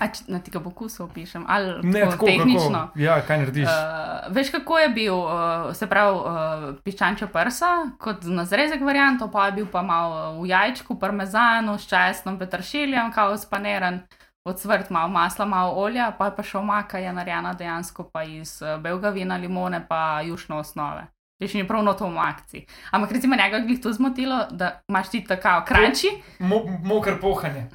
[0.00, 2.80] A če na tega pokusa opišem, ali Ne, tako, tako tehnično.
[2.88, 3.68] Kako, ja, kaj narediš?
[3.68, 9.28] Uh, veš, kako je bil, uh, se pravi, uh, piščančjo prsa, kot na zrezek varianto,
[9.30, 14.00] pa je bil pa malo v jajčku, parmezanu, s česnom, petršiljem, kao spaniran,
[14.48, 18.58] odsvrt, malo masla, malo olja, pa je pa še omaka, je narejena dejansko pa iz
[18.82, 21.06] belga vina, limone, pa jušne osnove.
[21.42, 22.66] Že še ni prav noto v akciji.
[22.94, 27.66] Ampak recimo njega je to zmotilo, da imaš ti tako kranči, Mo, mokr pohanje.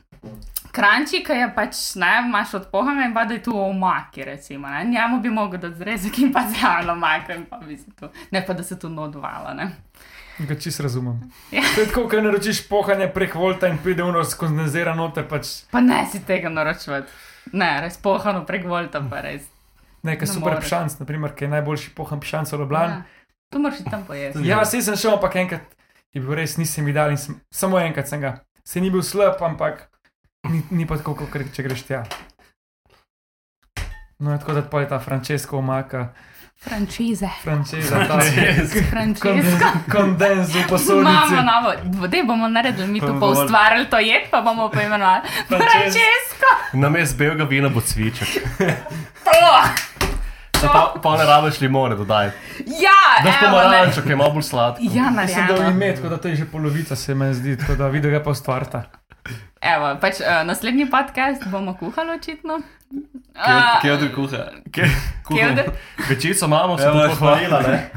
[0.78, 4.70] Kranči, ki je pač, ne, imaš od pohanga in pa da je tu omaki, recimo,
[4.70, 4.84] ne.
[4.86, 8.44] Njemu bi mogel dati zrezek in pa zraven omaka in pa bi se tu, ne
[8.46, 9.72] pa da se tu nodvalo, ne.
[10.38, 11.18] Ga čist razumem.
[11.52, 11.63] Ja.
[11.76, 15.82] To je tako, ko naročiš pohanje prek volta in pride uno skondenzira noter, pač Pa
[15.82, 17.10] ne si tega naročiti.
[17.58, 19.48] Ne, res pohano prek volta, pa res.
[20.06, 20.66] nekaj Ne super moreš.
[20.66, 22.94] pšanc, naprimer, ki je najboljši pohan pšanc v Ljubljani.
[22.94, 23.28] Ja.
[23.50, 24.46] Tu moraš tam pojesti.
[24.48, 25.76] Ja, sej sem šel, ampak enkrat
[26.13, 28.44] je bil res, nisem in sem, samo enkrat sem ga.
[28.63, 29.88] Se ni bil slab, ampak
[30.49, 32.03] ni, ni pa tako, kot če greš tja.
[34.19, 36.07] No, je tako da pa je ta Francesco omaka,
[36.57, 37.29] Frančize.
[37.43, 38.17] Francesa, ta
[38.89, 39.67] Frančiska.
[39.88, 41.36] kondenz v Imamo posodici.
[41.43, 41.69] novo,
[42.07, 46.49] dej bomo naredili, mi tu Pa ustvarjali to jed, pa bomo poimenovali Frančesko.
[46.73, 48.27] Namest belega vina bo cviček.
[49.29, 49.65] Oh,
[50.63, 52.31] Pa, pa ne rabiš limone dodaj.
[52.65, 53.37] ja, evo, ne.
[53.41, 54.81] pomarančo, ki je malo bolj sladko.
[54.83, 55.69] Ja, Mislim, da je narejeno.
[55.69, 58.29] ime, tako da to je že polovica, se mi zdi, tako da vidi ga pa
[58.31, 58.83] ustvarta.
[59.62, 62.60] Evo, pač uh, naslednji podcast bomo kuhali očitno.
[63.81, 64.43] Kje od kuha?
[65.27, 65.71] Kevder?
[66.10, 67.89] Večico imamo, se bo pohvalila, ne?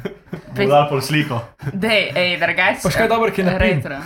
[0.66, 1.40] Dal pol sliko.
[1.72, 2.82] Dej, ej, drugače.
[2.82, 3.80] Pa še kaj dobro, ki napim.
[3.80, 4.00] Retro.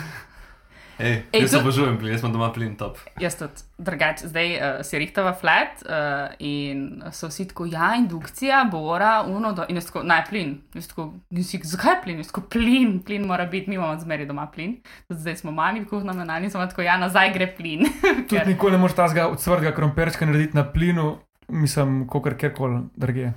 [0.99, 2.99] Ej, Ej, jaz to- obožujem plin, jaz sem doma plin top.
[3.18, 5.90] Jaz tudi drugače, zdaj uh, si rihtava flat uh,
[6.38, 10.53] in so vsi tako, ja, indukcija, bora, uno, do, in jaz tako, naj plin.
[10.74, 11.09] Jaz tako,
[11.42, 12.18] si, zakaj plin?
[12.18, 14.76] Jaz tako, plin, plin mora biti, mi imamo zmeri doma plin.
[15.09, 17.86] Tudi zdaj smo mami v kuhno menali, smo tako, ja, nazaj gre plin.
[18.28, 21.16] Tudi nikoli ne moreš tazga od svrdega krompirčka narediti na plinu,
[21.49, 23.32] mislim, kakor kjerkoli drugje.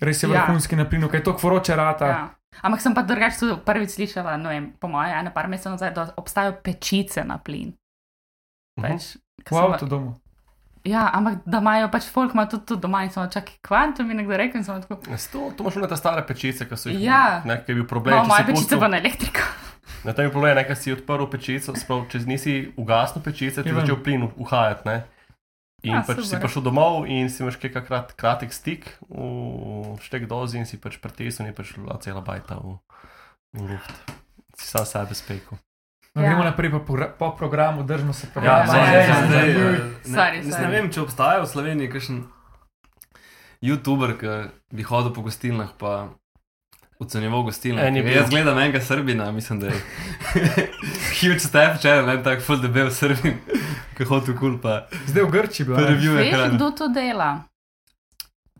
[0.00, 0.44] Res je Ja.
[0.44, 2.06] vrhunski na plinu, kaj to kvoroče rata.
[2.06, 2.28] Ja.
[2.52, 6.08] Ampak sem pa drugače prvič slišala, no vem, po mojem, ene par mesecev nazaj, da
[6.16, 7.72] obstajajo pečice na plin.
[8.76, 8.82] Mhm.
[8.84, 9.02] Pač,
[9.40, 10.10] ko V sem- avtu domu.
[10.82, 14.14] Ja, ampak da imajo pač folk ima tudi, tudi doma in samo čakaj, kvantum mi
[14.14, 14.32] nekdo
[14.64, 14.96] sem tako.
[14.96, 17.42] To, to imaš one te stare pečice, ki so jih Ja.
[17.44, 18.16] nekaj bil problem.
[18.16, 19.40] No, moja pečica pustil- pa na elektriko.
[20.04, 23.74] Na tem je problem, nekaj si odprl pečico, sprav, če nisi ugasnil pečice, ti je
[23.80, 24.82] začel plin uhajati.
[24.86, 25.04] Ne?
[25.82, 26.44] In A, pač si super.
[26.44, 30.96] prišel domov in si imaš kaj krat, kratek stik v štek dozi in si pač
[30.96, 32.76] pritisnil in pač bila cela bajta v,
[33.54, 33.94] v luft.
[34.52, 35.56] Si sam sebe spekel.
[36.10, 36.28] No, Ja.
[36.28, 38.66] Gremo naprej po, po programu, držimo se Ja, programa.
[38.66, 39.48] zdaj- zdaj, zdaj- zdaj,
[40.04, 40.60] zdaj- ne- sorry.
[40.60, 42.18] Ne vem, če obstaja v Sloveniji kakšen
[43.60, 44.32] YouTuber, ki
[44.70, 46.08] bi hodil po gostilnah pa
[47.00, 47.86] ocenjeval gostilne.
[47.86, 48.12] En je bil.
[48.16, 49.80] Jaz gledam enega Srbina, mislim, da je
[51.20, 53.40] huge step, če ne en tak full debel Srbin,
[53.96, 55.76] ki hodi v kul pa Zdaj v Grči bil.
[55.76, 55.88] ne?
[55.94, 57.49] review Veš, kdo to dela?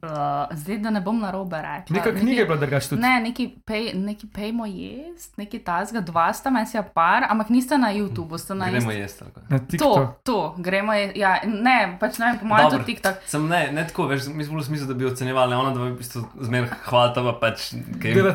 [0.03, 0.09] Uh,
[0.53, 1.85] zdaj, da ne bom na robe rekla.
[1.91, 3.03] Neka knjiga je bila drugače tudi.
[3.03, 7.77] Ne, neki, pej, neki pejmo jest, neki tazga, dva sta, meni je par, ampak nista
[7.77, 9.25] na YouTubu, sta na Gremo Inst- jesti.
[9.25, 9.43] ali kaj.
[9.49, 10.23] Na To, TikTok.
[10.23, 12.79] to, gremo je, ja, ne, pač ne vem, po mojem Dobro.
[12.79, 13.15] tudi TikTok.
[13.27, 15.91] Sem ne, ne tako, veš, mi smo v smislu, da bi ocenjevali, ona, da bi
[15.91, 17.71] v bistvu zmer hvalita, pa pač
[18.03, 18.33] kaj Je, ne.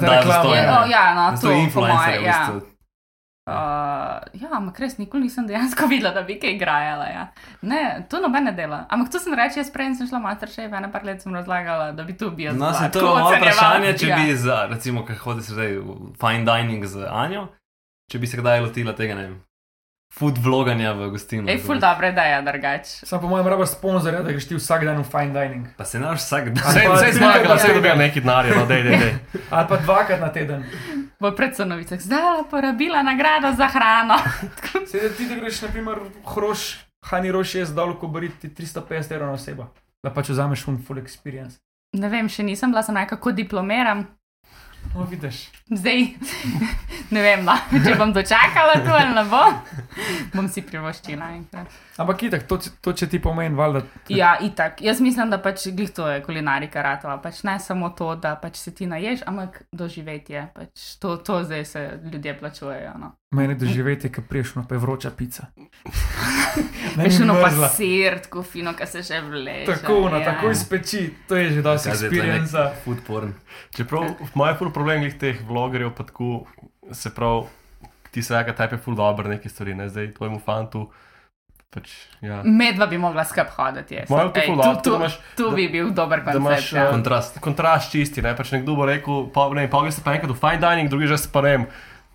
[0.72, 2.40] oh, ja, no, to so po influencerji, moje, v ja.
[2.40, 2.75] bistvu.
[3.46, 7.06] Uh, ja, ampak res nikoli nisem dejansko videla, da bi kaj igrala.
[7.06, 7.26] Ja.
[7.62, 8.86] Ne, to noben ne dela.
[8.90, 12.04] Ampak to sem reči, jaz prej sem šla Masterchef, ena par let sem razlagala, da
[12.04, 12.32] bi tu.
[12.32, 12.74] No, bila.
[12.74, 14.18] se to je moje vprašanje, če ja.
[14.18, 15.78] bi, za, recimo, ker hodi se zdaj
[16.18, 17.46] fine dining z Anjo,
[18.10, 19.38] če bi se kdaj lotila tega, ne vem,
[20.16, 21.52] food vloganja v gostilni.
[21.52, 23.04] Ej, ful dobra ideja, drugač.
[23.04, 25.66] Sam po mojem rabaš sponzorja, da greš ti vsak dan v fine dining.
[25.76, 26.64] Pa se naš vsak dan.
[26.72, 27.76] Je trikrat zmagala, na vse teden.
[27.82, 29.14] dobijo neki denarje, no, dej, dej, dej.
[29.50, 30.64] Ali pa dvakrat na teden.
[31.20, 34.16] V predsonovicah zdaj porabila nagrado za hrano.
[34.92, 36.80] Sedaj ti, da greš, naprimer, hroš,
[37.12, 39.68] hani roš je zdal, ko boriti 350 evrov na osebo.
[40.00, 41.60] Da pač vzameš un full experience.
[41.96, 44.08] Ne vem, še nisem bila, sem nekako diplomiram.
[44.94, 45.50] No, vidiš.
[45.70, 46.02] Zdaj
[47.16, 49.58] ne vem, no, če bom dočakala to ali ne bom.
[50.36, 51.74] Bom si privoščila enkrat.
[51.98, 53.82] Ampak itak, to, to če ti pomeni, valjda.
[54.12, 54.82] Ja, itak.
[54.84, 57.18] Jaz mislim, da pač glih to je kulinarika ratova.
[57.24, 60.50] Pač ne samo to, da pač se ti naješ, ampak doživetje.
[60.56, 62.98] Pač to, to zdaj se ljudje plačujejo.
[63.00, 63.16] No.
[63.36, 65.48] Meni doživeti, ki priješno, pa je vroča pica.
[66.96, 69.66] Veš, ono pa sir, tako fino, ki se že vleče.
[69.66, 70.26] Tako, no, ja.
[70.26, 72.84] tako iz peči, to je že dosti Kaj zdaj tule nek experience.
[72.84, 73.34] Food porn.
[73.76, 74.04] Čeprav
[74.34, 76.46] moj ful problem je teh vlogerjev, pa tako
[76.92, 77.48] se prav,
[78.12, 80.86] ti se reka, tepe ful dobro neke stvari, ne zdaj tvojemu fantu.
[81.70, 82.40] Pač, ja.
[82.46, 83.96] Medva bi mogla skup hoditi.
[83.96, 84.10] jaz.
[84.10, 86.32] Moje je to Ej, ful tu- dobro, tu- da imaš- Tu bi bil dober da
[86.32, 86.72] imaš, koncept.
[86.72, 86.86] ja.
[86.86, 87.40] eh, Kontrast.
[87.40, 90.62] Kontrast čisti, ne pač nekdo bo rekel, pa ne, pa greš pa enkrat v fine
[90.62, 91.66] dining, drugi že pa ne vem,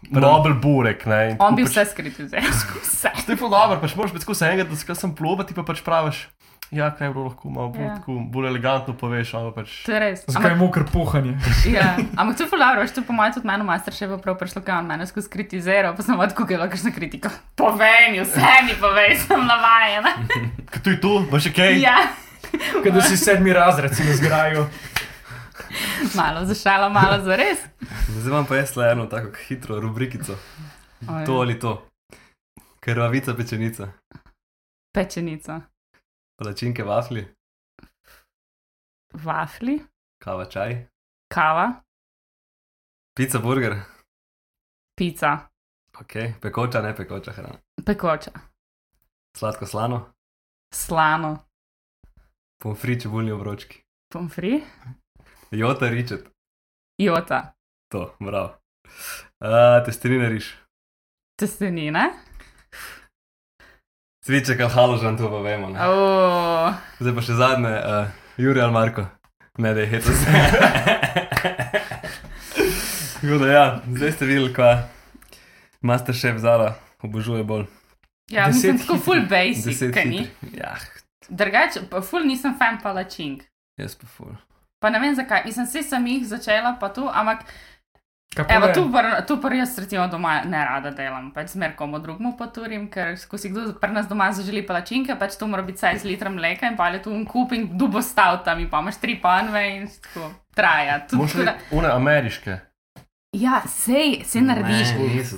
[0.08, 1.36] Nobel burek, ne.
[1.38, 2.48] On bi pač- vse skritiziral,
[2.82, 3.12] vse.
[3.20, 5.62] To je ful dobro, pač moraš biti skozi enega, da se sem ploba, ti pa
[5.62, 6.28] pač praviš.
[6.70, 7.94] Ja, kaj je bilo lahko malo bolj, Ja.
[7.96, 9.70] tako, bolj elegantno poveš, ali pač.
[9.82, 10.20] To je res.
[10.22, 11.34] Zakaj je Ampak, mokr puhanje?
[11.68, 11.98] ja.
[12.14, 14.62] Ampak to je ful dobro, veš, to po mojem tudi meni v Masterchefu prav prišlo,
[14.62, 17.28] kaj on mene skozi kritiziral, pa sem odkukala kakšno kritiko.
[17.56, 20.14] Povej mi, vse mi povej, sem navajena.
[20.70, 21.82] Kaj tu je tu, bo še kaj?
[21.82, 21.98] Ja,
[22.76, 24.62] Kaj da si sedmi razred, si na zgraju.
[26.14, 27.58] Malo za šalo, malo za res.
[28.08, 30.36] Zdaj vam pa jaz le eno tako hitro rubrikico.
[31.08, 31.86] Oj, To ali to.
[32.80, 33.88] Krvavica pečenica,
[34.94, 35.60] Pečenica,
[36.38, 37.26] palačinke vafli,
[39.12, 39.78] vafli,
[40.22, 40.86] kava čaj,
[41.34, 41.66] kava,
[43.16, 43.76] pica burger,
[44.98, 45.38] pica,
[46.00, 47.58] ok, pekoča, ne pekoča hrana.
[47.86, 48.30] pekoča,
[49.36, 50.12] Sladko slano,
[50.74, 51.38] slano,
[52.62, 53.82] pomfri čebulni obročki,
[54.12, 54.62] pomfri,
[55.50, 56.28] jota ričet,
[56.98, 57.52] jota,
[57.92, 58.56] to, bravo.
[59.40, 60.54] Uh, testenine riš,
[61.40, 62.10] testenine.
[64.24, 65.66] cviček ali haložan, to pa vemo.
[65.68, 69.06] Oh, Zdaj pa še zadnje, uh, Juri ali Marko,
[69.58, 70.26] ne da je heto se.
[73.20, 74.76] Tako da ja, zdaj ste videli, kaj
[75.84, 77.66] Masterchef Zala obožuje bolj.
[78.30, 80.26] ja, Deset mislim, tako full basic, kaj ni.
[80.56, 80.76] Ja,
[81.28, 83.42] Drugače, pa ful nisem fan palačink.
[83.78, 84.32] jaz pa ful.
[84.80, 87.44] Pa ne vem zakaj, mislim, vse sem jih začela, pa tu, ampak
[88.48, 88.72] evo, ne?
[88.72, 88.84] tu,
[89.26, 93.38] tu pa jaz recimo doma ne rada delam, pač zmer komu drugmu poturim, ker ko
[93.38, 96.70] si kdo pri nas doma zaželi palačinke, pač to mora biti saj z litrom mleka
[96.70, 99.64] in pa je tu un kup in dubo stav tam in pa imaš tri panve
[99.76, 101.00] in tako traja.
[101.10, 102.58] Tudi, Moš tako reči, da, une ameriške.
[103.36, 104.96] ja, sej, sej narediš.
[104.96, 105.36] Ne, niso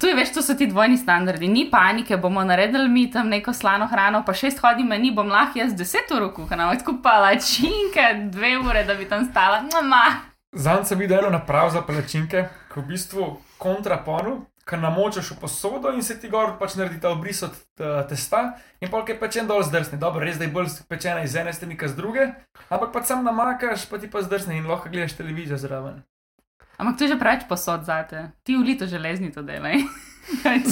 [0.00, 0.06] to.
[0.06, 3.86] Je veš, to so ti dvojni standardi, ni panike, bomo naredili mi tam neko slano
[3.86, 8.84] hrano, pa šest hodin meni, bom lahko jaz deset ur kuhana, tako palačinke, dve ure,
[8.84, 9.62] da bi tam stala.
[9.82, 10.04] Ma.
[10.52, 13.26] Zanj sem videl eno napravo za palačinke, ki v bistvu
[13.58, 18.02] kontraponu, ki namočaš v posodo in se ti gor pač naredi ta obris od uh,
[18.08, 19.98] testa in polk je pečen dol zdrsne.
[19.98, 22.28] Dobro, res da je bolj pečena iz ene strani, kot z druge,
[22.68, 26.02] ampak pa sam namakaš, pa ti pa zdrsne in lahko gledaš televizijo zraven.
[26.76, 29.76] Ampak to je že preveč posod zate, ti v lito železni to delaj.
[30.44, 30.62] Ne,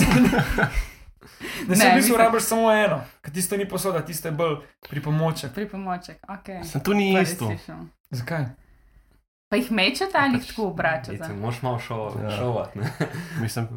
[1.68, 4.56] Ne, se v bistvu rabiš samo eno, ker tisto ni posoda, tisto je bolj
[4.88, 5.52] pripomoček.
[5.52, 6.48] Pripomoček, ok.
[6.64, 7.50] Sem tu ni Prvič isto.
[8.10, 8.44] Zakaj?
[9.48, 11.28] Pa jih mečete ali jih Pač, tako obračate?
[11.34, 12.30] Moš malo šo, Ja.
[12.30, 12.90] šovat, ne?
[13.40, 13.68] Mislim,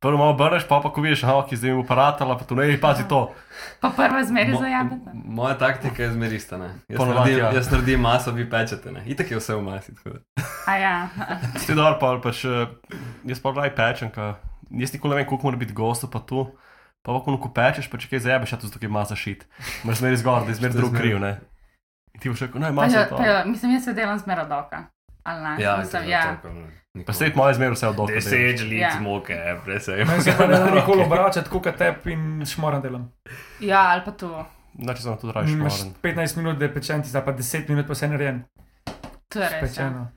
[0.00, 2.56] prvo malo brneš, pa pa ko vidiš, aha, ki zdaj ima aparat, ali pa tu
[2.56, 3.32] ne, pazi to.
[3.80, 5.10] Pa prva zmeri Mo- zajabete.
[5.14, 6.70] Moja taktika je zmerista, ne?
[6.88, 7.52] Jaz Ponovadi, naredim, ja.
[7.54, 9.02] jaz naredim maso, vi pečete, ne?
[9.06, 10.44] Itak je vse v masi, tako da.
[10.66, 10.94] A ja,
[11.66, 12.44] Ti dol pa pač,
[13.24, 14.36] jaz pa raj pečem, ka,
[14.70, 16.46] jaz nikoli ne vem, koliko mora biti gostov pa tu.
[17.06, 19.46] Pa pa ko pečeš, pa če kaj zajebeš, a to zato, ki ima zašit.
[19.86, 21.38] Moraš zmeri zgor, da je zmeri je drug kriv, ne.
[22.14, 23.16] In ti boš rekel, ne, pa, masa je to.
[23.16, 24.88] pa jo, mislim, jaz se delam zmera doka.
[25.26, 25.56] Ali ne?
[25.58, 26.36] Ja, mislim, to je ja.
[26.94, 27.04] ne.
[27.04, 28.06] Pa svet moje zmeri vse od dol.
[28.06, 29.00] Deset žlic Ja.
[29.00, 30.04] moke, presej.
[30.04, 33.10] Meni se pa ne da nikoli obračati, kot tep in šmoran delam.
[33.60, 34.30] ja, ali pa tu.
[34.74, 35.94] Znači, sem tudi raje Imaš šmoren.
[36.16, 38.44] 15 minut, da je pečen, ti zdaj pa 10 minut, pa se narejen.
[39.28, 39.52] To je res.
[39.52, 39.60] Ja.
[39.60, 40.08] Pečeno.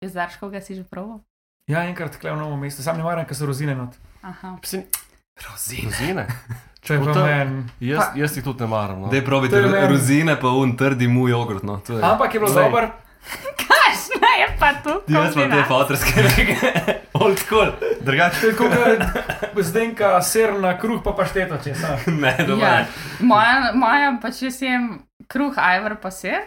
[0.00, 1.18] Iz Darškega si že proval?
[1.66, 3.94] Ja, enkrat kle v novo mesto, sam ne maram, ker so rozine not.
[4.22, 4.56] Aha.
[4.62, 4.82] Psi,
[5.42, 5.84] Rozine.
[5.84, 6.26] rozine.
[6.86, 7.24] To je pa Puta.
[7.24, 7.64] meni.
[7.80, 9.00] Jaz, jaz jih tudi ne maram.
[9.00, 9.08] No.
[9.08, 11.80] Dej probite To rozine, pa un trdi mu jogurt, no.
[11.80, 12.02] To je.
[12.04, 12.90] Ampak je bilo dobro,
[13.56, 14.94] Kakšna je pa tu?
[15.10, 16.56] Jaz pa te fotorske reke.
[17.22, 17.72] Old school.
[18.00, 18.72] Drugače, kot
[19.56, 21.96] je zdenka, ser na kruh, pa pašteto, če sa.
[22.22, 22.62] Ne, doma.
[22.62, 22.84] Ja.
[23.20, 26.38] Moja, moja pač jaz jem kruh, ajvar pa sir.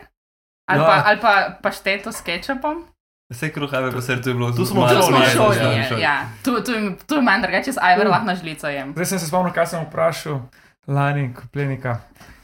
[0.69, 0.85] Ali, Ja.
[0.85, 2.85] pa, ali pa pašteto s kečapom.
[3.29, 6.01] Vse kruh, ajme, pa ser, to je bilo Tu smo malo Tu smo ja, šoli,
[6.01, 6.15] ja.
[6.43, 6.73] Tu, tu,
[7.05, 8.93] tu imam drugače, jaz ajvar lahko na žlico jem.
[8.93, 10.39] Zdaj sem se spomnil, kaj sem vprašal
[10.87, 11.99] lani, koplenika.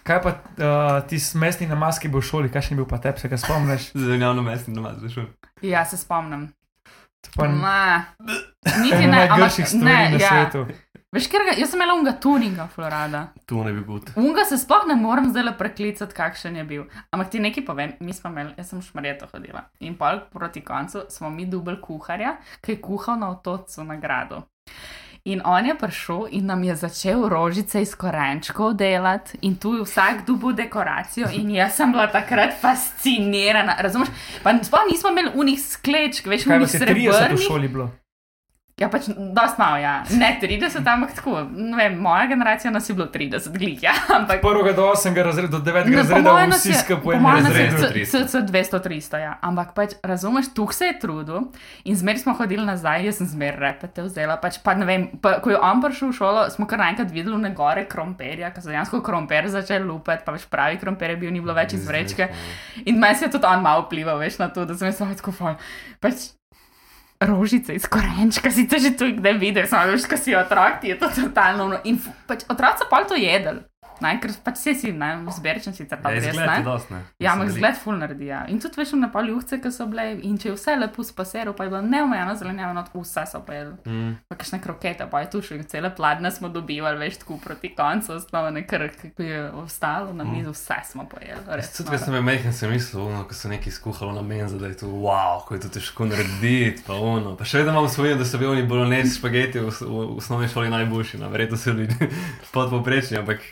[0.06, 3.18] Kaj pa uh, ti mestni namaz, ki bo v šoli, kakšen je bil pa tep,
[3.18, 3.90] se ga spomniš?
[3.98, 5.24] Zelenjavno mestni namaz, veš.
[5.66, 6.52] Ja, se spomnim.
[7.34, 8.04] Pa Ma,
[8.84, 10.30] niti ne, ampak ne, na ja.
[10.30, 10.68] svetu.
[11.16, 13.22] Veš, ker ga, jaz sem imela unga tuninga, Florada.
[13.50, 14.04] tu ne bi bil.
[14.20, 16.84] Unga se sploh ne morem zdaj preklicati, kakšen je bil.
[17.10, 19.64] Ampak ti nekaj povem, mi smo imeli, jaz sem šmarjeto hodila.
[19.80, 24.44] In pol proti koncu smo mi dubel kuharja, ki je kuhal na otocu na gradu.
[25.26, 29.82] In on je prišel in nam je začel rožice iz korenčkov delati, in tu je
[29.82, 31.28] vsak dubu dekoracijo.
[31.34, 33.76] In jaz sem bila takrat fascinirana.
[33.80, 34.08] Razumeš?
[34.44, 37.48] Pa sploh nismo imeli unih sklečk, veš, Kaj unih vas je 30 v srebrnih.
[37.48, 37.90] šoli bilo?
[38.76, 40.04] Ja, pač dosti malo, ja.
[40.20, 41.46] Ne 30, ampak tako.
[41.78, 43.94] Vem, moja generacija nas je bilo 30, glih, ja.
[44.12, 45.16] Ampak Prvega do 8.
[45.24, 45.88] razreda, do 9.
[45.88, 47.16] Ne, razreda, vsi skupaj.
[48.04, 49.38] C- CC 200, 300, ja.
[49.42, 51.48] Ampak pač, razumeš, tu se je trudil
[51.88, 54.36] in zmer smo hodili nazaj, jaz sem zmer repete vzela.
[54.44, 57.56] Pač, pa, vem, pa, ko je on prišel v šolo, smo kar naenkrat videli ne
[57.56, 61.40] gore kromperja, ker so dejansko kromper začeli lupati, pa več pravi kromper je bil, ni
[61.40, 62.28] bilo več iz vrečke.
[62.84, 65.16] In meni se je tudi on malo vplival, veš, na to, da sem jaz samo
[65.16, 65.56] tako fajn.
[66.04, 66.35] Pač,
[67.20, 70.92] Rožice iz korenčka, si te že tu kdaj videl, samo veš, ko si otrok, ti
[70.92, 71.80] je to totalno.
[71.88, 71.96] In
[72.28, 73.64] pač, otroci pa to jedli,
[74.02, 76.64] ne, ker pač vsi si, ne, zberčen si ta Ja, res, izgled je ne.
[76.66, 77.02] dost, ne.
[77.20, 78.30] Ja, ampak zgled ful naredi.
[78.32, 78.46] Ja.
[78.52, 81.54] In tudi veš, na pol juhce, ki so bile, in če je vse lepo spaseru,
[81.58, 83.76] pa je bilo neomejeno zelenjavo, not vse so pojedli.
[83.86, 84.14] Mm.
[84.30, 88.14] Pa kakšne krokete, pa je tu še cele pladne smo dobivali, veš, tako proti koncu,
[88.20, 91.44] osnovno nekaj, ki je ostalo na mizu, vse smo pojedli.
[91.48, 91.98] Res, Tudi, noro.
[91.98, 94.78] ko sem bil majhen, sem mislil, ono, ko so neki skuhali na menzu, da je
[94.84, 96.84] to wow, ko je to težko narediti.
[96.88, 97.36] Pa, ono.
[97.36, 100.48] pa še vedno imam spomin, da so bili oni bolognese špageti v, v, v osnovni
[100.52, 101.22] šoli najboljši.
[101.22, 101.30] No.
[101.30, 101.90] Verjetno so bili
[102.56, 103.44] podpoprečni, ampak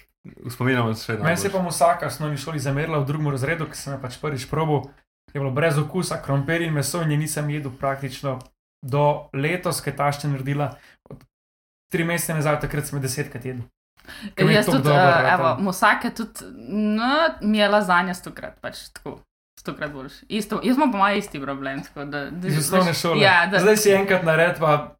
[0.50, 1.26] spominjamo se še vedno.
[1.26, 4.00] Meni se je pa Musaka v osnovni šoli zamerila v drugem razredu, ki sem jo
[4.02, 4.88] pač prvič probil.
[5.34, 8.38] Je bilo brez okusa, krompir in meso in je nisem jedel praktično
[8.84, 10.74] do letos, ki je tašče naredila.
[11.94, 13.66] Tri mesece nazaj, takrat sem desetkrat jedel.
[14.36, 19.22] Ker Jaz tudi, dobro uh, evo, musake tudi, no, mi je lazanja stokrat, pač tako.
[19.60, 20.26] Stokrat boljši.
[20.34, 21.84] Isto, jaz imam po mojem isti problem.
[21.86, 23.22] Tako, da, da, Iz osnovne šole.
[23.22, 24.96] Ja, da, Zdaj si enkrat nared, pa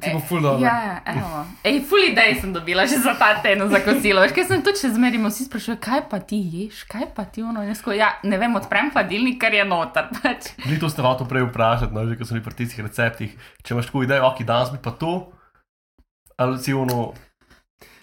[0.00, 0.64] ti bo ful dobro.
[0.64, 1.44] Ja, evo.
[1.62, 4.24] Ej, full idej sem dobila že za ta teden za kosilo.
[4.24, 7.44] Veš, kaj sem tudi še zmeraj vsi sprašujejo, kaj pa ti ješ, kaj pa ti
[7.44, 7.60] ono.
[7.60, 10.08] Jaz, ja, ne vem, odprem hladilnik, kar je noter.
[10.16, 10.56] Pač.
[10.64, 13.36] Ni to ste hotel prej vprašati, no, že ko bili pri tistih receptih.
[13.60, 15.12] Če imaš tako idejo, ok, danes bi pa to,
[16.40, 17.12] ali si ono.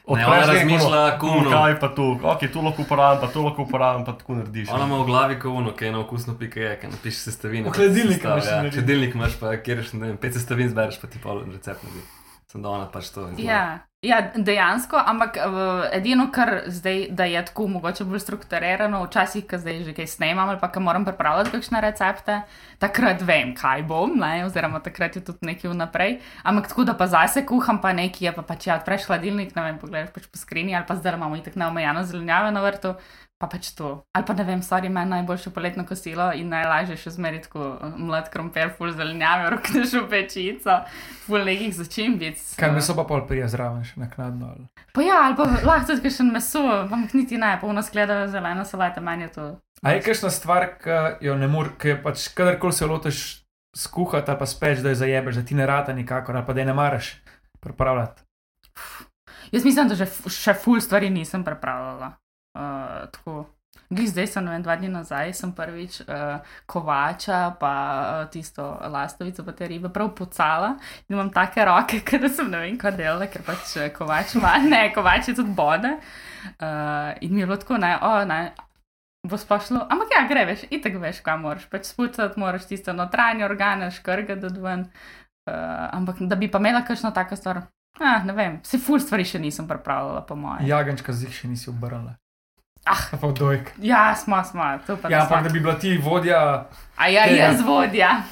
[0.07, 1.49] Ne, ona razmišlja, ko ono.
[1.49, 4.71] Kaj pa tu, ok, tu lahko uporabim, pa tu lahko uporabim, pa tako narediš.
[4.73, 7.69] Ona ima v glavi kovuno, ki je na okusno pika je, ki napiše sestavine.
[7.69, 8.71] V hladilniku Sestav, imaš ja.
[8.71, 12.03] Hladilnik imaš, pa kjer še ne vem, pet sestavin zbereš, pa ti pa recept naredi.
[12.51, 13.45] Sem da ona pač to izgleda.
[13.45, 13.61] Ja,
[14.01, 19.59] ja, dejansko, ampak uh, edino, kar zdaj, da je tako mogoče bolj strukturirano, včasih, ko
[19.61, 22.39] zdaj že kaj snemam ali pa ko moram pripravljati kakšne recepte,
[22.81, 26.17] takrat vem, kaj bom, ne, oziroma takrat je tudi nekaj vnaprej.
[26.43, 29.69] Ampak tako, da pa zase kuham, pa nekaj je pa pač ja, odpreš hladilnik, ne
[29.69, 32.95] vem, pogledaš pač po skrini ali pa zdaj imamo itak neomejeno zelenjave na vrtu.
[33.41, 34.03] Pa pač to.
[34.13, 37.95] Ali pa ne vem, stvari meni najboljše poletno kosilo in najlažje še zmeriti tako eh,
[37.97, 40.75] mlad krompir, full zelenjave, rokneš v pečico,
[41.25, 42.37] full nekih začimbic.
[42.61, 44.53] Kaj meso pa pol prija zraven, še naknadno.
[44.53, 44.69] ali?
[44.93, 49.01] Pa ja, ali pa lahko tudi še meso, ampak niti ne, polno skleda zelena salata,
[49.01, 49.49] meni je to.
[49.81, 53.25] A je kakšna stvar, ki jo ne moreš, ki je pač kadarkoli se lotiš
[53.73, 56.61] skuhati, ali pa speč, da jo zajebeš, da ti ne rata nikakor, ali pa da
[56.61, 57.15] je ne maraš
[57.57, 58.21] pripravljati.
[59.51, 62.13] Jaz mislim, da že še full stvari nisem pripravljala.
[62.57, 63.45] Uh, tako.
[63.91, 68.63] Glej, zdaj sem, ne vem, dva dni nazaj, sem prvič uh, kovača, pa uh, tisto
[68.87, 70.77] lastovico, pa te ribe prav pocala.
[71.07, 74.85] In imam take roke, ker sem ne vem, kaj delala, ker pač kovač ima, ne,
[74.95, 75.91] kovač je tudi bode.
[76.55, 78.39] Uh, in mi je bilo tako, ne, o, ne,
[79.27, 83.45] bo splošno, ampak ja, gre, veš, itek veš, kam moraš, pač spucati moraš tiste notranje
[83.45, 84.87] organe, škrga do ven.
[85.49, 87.63] Uh, ampak da bi pa imela kakšno tako stvar,
[87.99, 90.67] ah, ne vem, se ful stvari še nisem pripravljala, po mojem.
[90.69, 92.20] Jagančka zih še nisi obrnila.
[92.85, 92.97] Ah.
[93.13, 93.71] A pa dojk.
[93.77, 96.65] Ja, smo, smo, to pa Ja, ne ampak da bi bila ti vodja,
[96.97, 97.37] A ja, tega.
[97.43, 98.23] jaz vodja.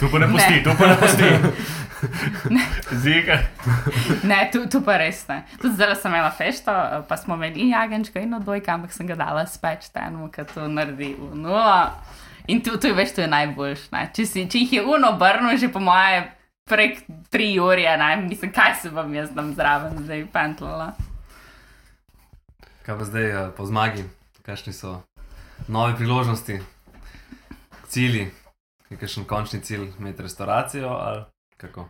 [0.00, 0.62] Tu pa ne pusti, Ne.
[0.62, 1.24] tu pa ne pusti.
[2.92, 3.38] Zika.
[4.22, 5.42] Ne, tu, tu pa res ne.
[5.60, 6.72] Tudi zdaj sem imela fešto,
[7.08, 10.68] pa smo imeli in jagenčka in odbojka, ampak sem ga dala speč temu, ki to
[10.68, 11.90] naredi v nulo.
[12.48, 13.90] In tu, tu veš, to je najboljš.
[13.92, 14.08] Ne?
[14.16, 16.24] Če, si, če jih je uno obrnil, že po moje
[16.64, 20.92] prek tri ure, ne mislim, kaj se bom jaz tam zraven zdaj pentlala.
[22.86, 24.04] Kaj pa zdaj eh, po zmagi,
[24.42, 25.02] kakšni so
[25.68, 26.60] nove priložnosti,
[27.88, 28.30] cilji,
[28.88, 31.24] kakšen končni cilj, imeti restauracijo ali
[31.56, 31.88] kako?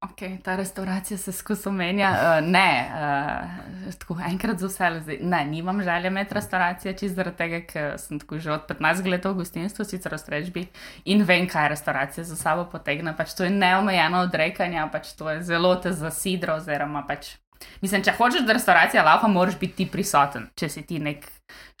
[0.00, 2.10] Ok, ta restauracija se skozi omenja.
[2.10, 2.90] Uh, ne,
[3.86, 7.98] uh, tako enkrat za vse, zdaj, ne, nimam želje imeti restauracije, čist zaradi tega, ker
[7.98, 10.66] sem tako že od 15 let v gostinstvu, sicer v strežbi
[11.04, 13.16] in vem, kaj restauracija za sabo potegne.
[13.16, 16.60] Pač to je neomejeno odrekanje, pač to je zelo te zasidro.
[16.62, 17.34] Oziroma, pač,
[17.80, 21.26] mislim, če hočeš, da restauracija laufa, moraš biti ti prisoten, če si ti nek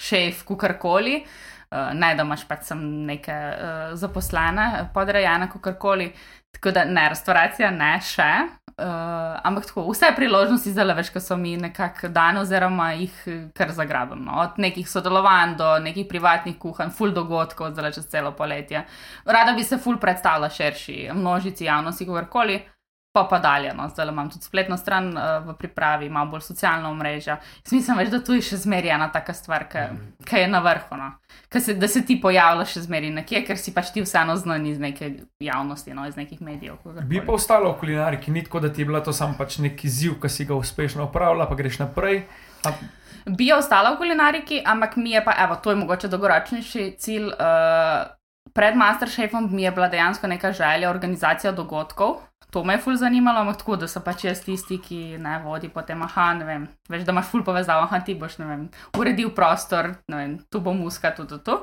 [0.00, 1.22] šef, kukorkoli.
[1.68, 6.12] Uh, ne, da imaš pač sem neke uh, zaposlene, podrejene, kakorkoli.
[6.56, 8.30] Tako da ne, restauracija ne še.
[8.78, 13.40] Uh, ampak tako, vse priložnosti zdaj, veš, ko so mi nekako dane, oziroma jih eh,
[13.54, 14.20] kar zagrabim.
[14.22, 14.36] No?
[14.44, 18.84] Od nekih sodelovanj do nekih privatnih kuhanj, full dogodkov, zdaj čez celo poletje.
[19.26, 22.60] Rada bi se full predstavila širši množici javnosti, kakorkoli.
[23.12, 26.90] Pa pa dalje, no, zdaj imam tudi spletno stran uh, v pripravi, imam bolj socialno
[26.94, 27.38] mrežo.
[27.64, 30.98] Smisel je, da tu je še zmeraj ena taka stvar, ki je na vrhu.
[31.00, 31.08] No.
[31.48, 34.66] Ka Se, da se ti pojavljaš še zmeraj nekje, ker si pač ti vseeno znan
[34.68, 35.08] iz neke
[35.40, 36.76] javnosti, no, iz nekih medijev.
[36.76, 37.06] kakorkoli.
[37.08, 39.88] bi pa ostalo v kulinariki, ni tako, da ti je bila to samo pač neki
[39.88, 42.26] ziv, ki si ga uspešno opravila, pa greš naprej.
[42.68, 42.74] A,
[43.24, 47.32] bi ostala v kulinariki, ampak mi je pa, evo, to je mogoče dolgoročnejši cilj.
[47.32, 48.17] Uh,
[48.54, 52.16] pred Masterchefom mi je bila dejansko neka želja organizacija dogodkov.
[52.50, 55.68] To me je ful zanimalo, ampak tako, da so pač jaz tisti, ki ne vodi
[55.68, 58.62] potem, aha, ne vem, veš, da imaš ful povezavo, aha, ti boš, ne vem,
[58.96, 61.58] uredil prostor, ne vem, tu bo muska, tu, tu, tu.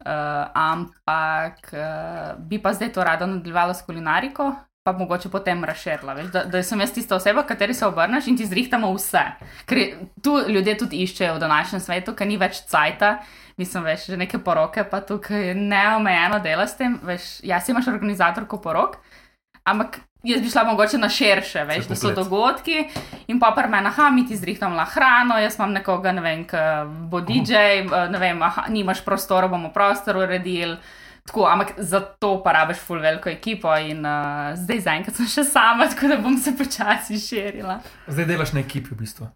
[0.00, 4.52] Uh, ampak uh, bi pa zdaj to rada nadaljevala s kulinariko,
[4.84, 6.14] pa mogoče potem razširila.
[6.16, 9.24] Veš, da, da sem jaz tista oseba, kateri se obrneš in ti zrihtamo vse.
[9.68, 9.82] Ker
[10.24, 13.18] tu ljudje tudi iščejo v današnjem svetu, ker ni več cajta.
[13.60, 16.96] Mislim, veš, že neke poroke, pa tukaj je neomejeno dela s tem.
[17.04, 18.96] Veš, jaz imaš organizatorko porok,
[19.68, 22.84] ampak jaz bi šla mogoče na širše, veš, da so dogodki
[23.28, 26.44] in pa pri meni, aha, mi ti zrihtamo la hrano, jaz imam nekoga, ne vem,
[26.48, 26.62] ki
[27.12, 30.76] bo DJ, ne vem, aha, nimaš prostora, bomo prostor uredili.
[31.26, 35.44] Tako, ampak za to pa rabiš full veliko ekipo in uh, zdaj zaenkrat sem še
[35.44, 37.80] sama, tako da bom se počasi širila.
[38.08, 39.28] zdaj delaš na ekipi v bistvu.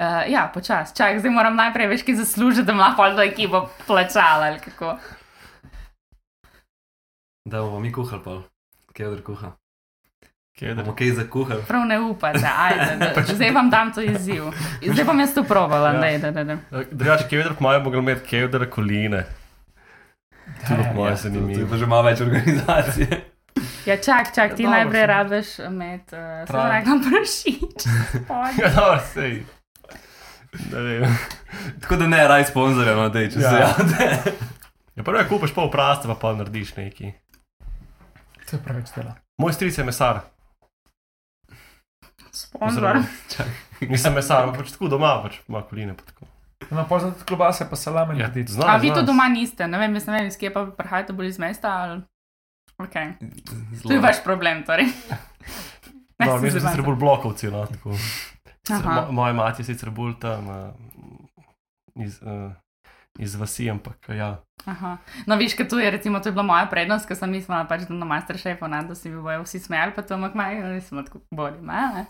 [0.00, 0.94] Uh, ja, počasi.
[0.94, 4.94] Čak, zdaj moram najprej več kaj zaslužiti, da lahko to ekipo plačala ali kako.
[7.44, 8.42] Da bomo mi kuhali pol,
[8.92, 9.50] kjer kuha.
[10.52, 11.62] Kje Da bomo kaj za kuhali.
[11.64, 14.48] Prav ne upate, ajde, da, Pač- zdaj vam dam to izziv.
[14.82, 16.06] Zdaj bom jaz to probala, Ja.
[16.06, 16.18] ja.
[16.20, 16.56] da, da, da.
[16.90, 19.24] Drugače, kevdr po mojem, bo imeti kevdr koline.
[20.64, 21.68] To bo po mojem To je zanimivo.
[21.68, 23.20] pa že malo več organizacije.
[23.84, 26.68] Ja, čak, čak, ti Dobro, najprej sem- rabiš imeti, uh, se Prav.
[26.70, 27.80] rekam, prašič.
[28.58, 29.42] Ja, dobro, sej.
[31.80, 33.58] Tako da ne raj sponzorja, no, dej, če se Ja.
[33.60, 34.10] javite.
[34.98, 37.12] Ja, prvo kupiš pol prasta, pa pa narediš neki.
[38.50, 39.14] To je preveč dela.
[39.38, 40.20] Moj stric je mesar.
[42.32, 42.98] Sponzor.
[43.80, 45.94] Nisem mesar, ampak pač tako doma, pač ima koline.
[45.94, 46.26] Pa tako.
[46.68, 49.06] No, pa tudi klobase, pa salame ja, znam, A vi to znam.
[49.06, 52.02] doma niste, ne vem, jaz ne vem, iz kje pa prihajate bolj iz mesta ali.
[52.78, 53.14] Okay.
[53.82, 54.86] To je vaš problem, torej.
[56.18, 57.48] No, se mi smo sicer bolj blokovci.
[57.48, 57.96] No, tako.
[58.68, 60.56] Mo, moja mati je sicer bolj tam uh,
[61.94, 62.52] iz, uh,
[63.18, 64.36] iz vasi, ampak ja.
[64.64, 64.96] Aha.
[65.26, 67.86] No, viš, kaj tu je, recimo, to je bila moja prednost, ker sem mislila, pač,
[67.88, 70.80] da na Masterchefu, ne, da si bi bojo vsi smejali, pa to mak maj, ali
[70.84, 72.04] smo tako bolj, ne.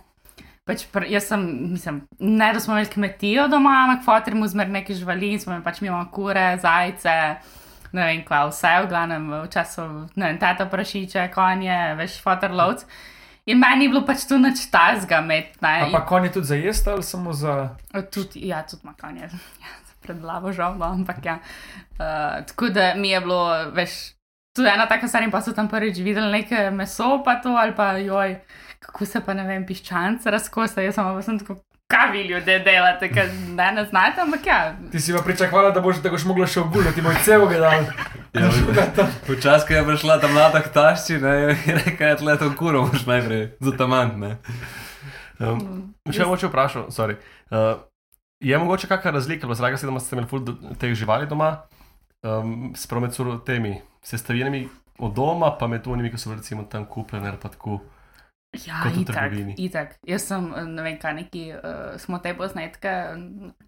[0.68, 4.68] Pač pr, jaz sem, mislim, ne, da smo imeli kmetijo doma, ampak fotor mu zmer
[4.70, 7.16] neki živali, in smo imeli pač mimo kure, zajce,
[7.94, 9.86] ne vem, kva, vse, v glavnem, v času,
[10.16, 12.84] ne vem, tata prašiče, konje, veš, fotor lovc.
[13.46, 15.74] In meni je bilo pač tu nič tazga med, ne.
[15.86, 17.56] A pa konj je tudi za jesti ali samo za.
[18.12, 19.30] Tudi, ja, tudi ima konje.
[19.62, 21.38] Ja, pred glavo žal, no, ampak ja.
[22.00, 23.42] Uh, tako da mi je bilo,
[23.76, 24.14] veš,
[24.56, 27.52] tu je ena taka stvar in pa so tam prvič videli neke meso, pa to
[27.52, 28.38] ali pa joj,
[28.78, 30.80] kako se pa ne vem, piščance razkosa.
[30.80, 31.60] Jaz pa sem tako,
[31.90, 34.60] kaj vi ljudje delate, ker ne, ne znate, ampak ja.
[34.92, 37.84] Ti si pa pričakovala, da boš, da boš mogla še oguliti, moj cel gledal.
[38.34, 38.46] Ja,
[39.26, 42.50] Včasih, ko je prišla ta mlada k tašči, ne, je rekel, da je tle to
[42.54, 44.36] kuro, moš najprej zatamant, ne.
[45.40, 47.16] Um, še moče vprašal, sorry.
[47.50, 47.80] Uh,
[48.38, 50.44] je mogoče kakšna razlika, ali zraga si, da ste imeli ful
[50.78, 51.64] teh živali doma,
[52.22, 54.68] um, spravo med sur- temi sestavinami
[55.00, 57.80] od doma, pa med onimi, ki so recimo tam kupljene ali pa tako.
[58.50, 59.32] Ja, itak,
[59.62, 59.92] itak.
[60.02, 62.94] Jaz sem, ne vem, kaj neki, uh, smo te posnetke,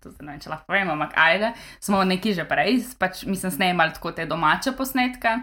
[0.02, 3.54] to zdaj ne vem, če lahko povem, ampak ajde, smo neki že prej, pač mislim,
[3.54, 5.36] snemali tako te domače posnetke.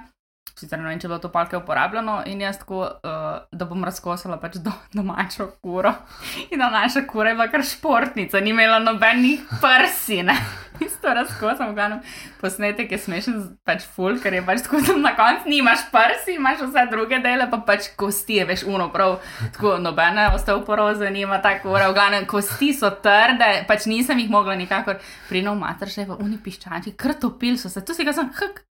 [0.60, 3.84] Sicer ne vem, če je bilo to palke uporabljeno in jaz tako, uh, da bom
[3.88, 5.94] razkosala pač do, domačo kuro.
[6.52, 10.36] In naša kura je bila kar športnica, ni imela nobenih prsi, ne.
[10.88, 12.02] Isto razkosam, v glavnem
[12.42, 16.66] posnetek je smešen, pač full, ker je pač tako, da na koncu nimaš prsi, imaš
[16.68, 19.18] vse druge dele, pa pač kosti, je, veš, uno prav,
[19.56, 24.60] tako nobene osteoporoze nima ta kura, v glavnem kosti so trde, pač nisem jih mogla
[24.60, 25.00] nikakor
[25.32, 28.69] prinov mater, še pa uni piščanči, kar topil so se, tu si ga sem, hk,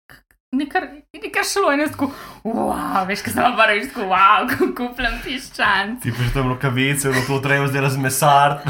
[0.54, 2.10] Nekar, nekaj šlo in jaz tako,
[2.44, 4.46] wow, veš, kaj sem pa reči, tako, wow,
[4.78, 6.02] kupljam piščanc.
[6.02, 8.60] Ti že tam rokavice, no to treba zdaj razmesar.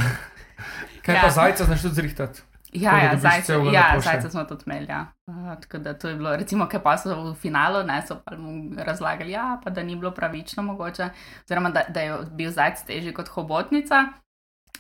[1.05, 1.22] Kaj Ja.
[1.22, 2.43] pa zajca znaš tudi zrihtati?
[2.74, 4.87] Ja, ja, zajce, ja, zajce smo tudi imeli.
[4.89, 5.05] Ja.
[5.26, 8.35] Uh, tako da to je bilo, recimo, kaj pa so v finalu, ne so pa
[8.37, 11.09] mu razlagali, ja, pa da ni bilo pravično mogoče,
[11.45, 14.05] oziroma da, da je bil zajec težji kot hobotnica.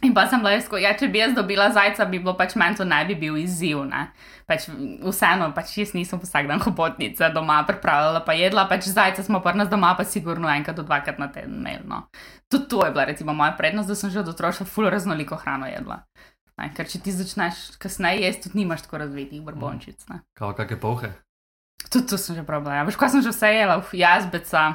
[0.02, 2.76] In pa sem bila tako, ja, če bi jaz dobila zajca, bi bilo pač meni
[2.76, 3.84] to ne bi bil izziv.
[3.88, 4.08] Ne?
[4.50, 4.66] Pač,
[5.00, 9.54] vseeno, pač jaz nisem vsak dan hobotnice doma pripravljala, pa jedla, pač zajca smo pa
[9.56, 11.86] nas doma, pa sigurno enkrat do dvakrat na teden imeli.
[11.88, 12.04] No.
[12.52, 15.70] Tudi to je bila recimo moja prednost, da sem že od otroštva ful raznoliko hrano
[15.70, 16.02] jedla.
[16.60, 20.04] Ne, ker če ti začneš kasneje jesti, tudi nimaš tako razvitih brbončic.
[20.10, 20.20] Ne.
[20.38, 21.10] Kao kakšne povhe?
[21.88, 22.82] Tudi to sem že probala.
[22.82, 22.84] Ja.
[22.86, 24.74] Veš, kaj sem že vse jela, jazbeca,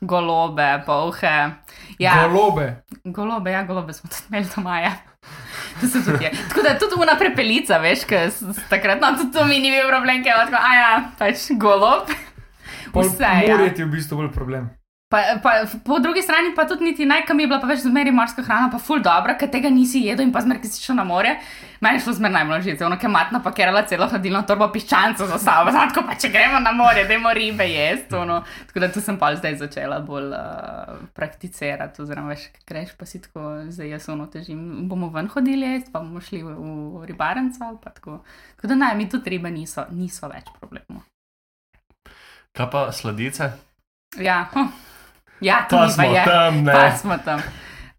[0.00, 1.34] golobe, polhe.
[1.98, 2.82] Ja, Golobe.
[3.04, 4.80] golobe, ja, golobe smo tudi imeli doma.
[4.80, 4.92] Ja.
[6.48, 8.30] Tako da tudi una prepelica, veš, ker
[8.70, 12.10] takrat, no, tudi to mi ni bil problem, ker je tako, a ja, pač golob.
[12.92, 13.56] Pol Vse, ja.
[13.56, 14.68] Morje ti je v bistvu bolj problem.
[15.08, 15.50] Pa, pa,
[15.84, 18.70] po drugi strani pa tudi niti naj, kam je bila pa več zmeri morska hrana,
[18.72, 21.34] pa ful dobra, ker tega nisi jedel in pa zmer, ki si šel na morje.
[21.84, 25.74] Meni je šlo zmer najmlažje, ono, ker matna pakirala celo hladilno torbo piščancev za sabo,
[25.76, 28.16] zato pa če gremo na morje, dajmo ribe jesti.
[28.16, 28.38] Ono.
[28.70, 33.06] Tako da tu sem pa zdaj začela bolj uh, prakticirati, oziroma veš, kaj greš pa
[33.10, 36.56] si tako, zdaj jaz ono težim, bomo ven hodili jesti, pa bomo šli v,
[36.96, 38.22] v ribarenco ali pa tako.
[38.56, 41.04] Tako da naj mi tudi ribe niso, niso več problemov.
[42.56, 43.52] Kaj pa sladice?
[44.18, 44.72] Ja, hm.
[45.44, 46.24] Ja, to Pa smo je.
[46.24, 46.72] tam, ne.
[46.72, 47.44] Pa smo tam.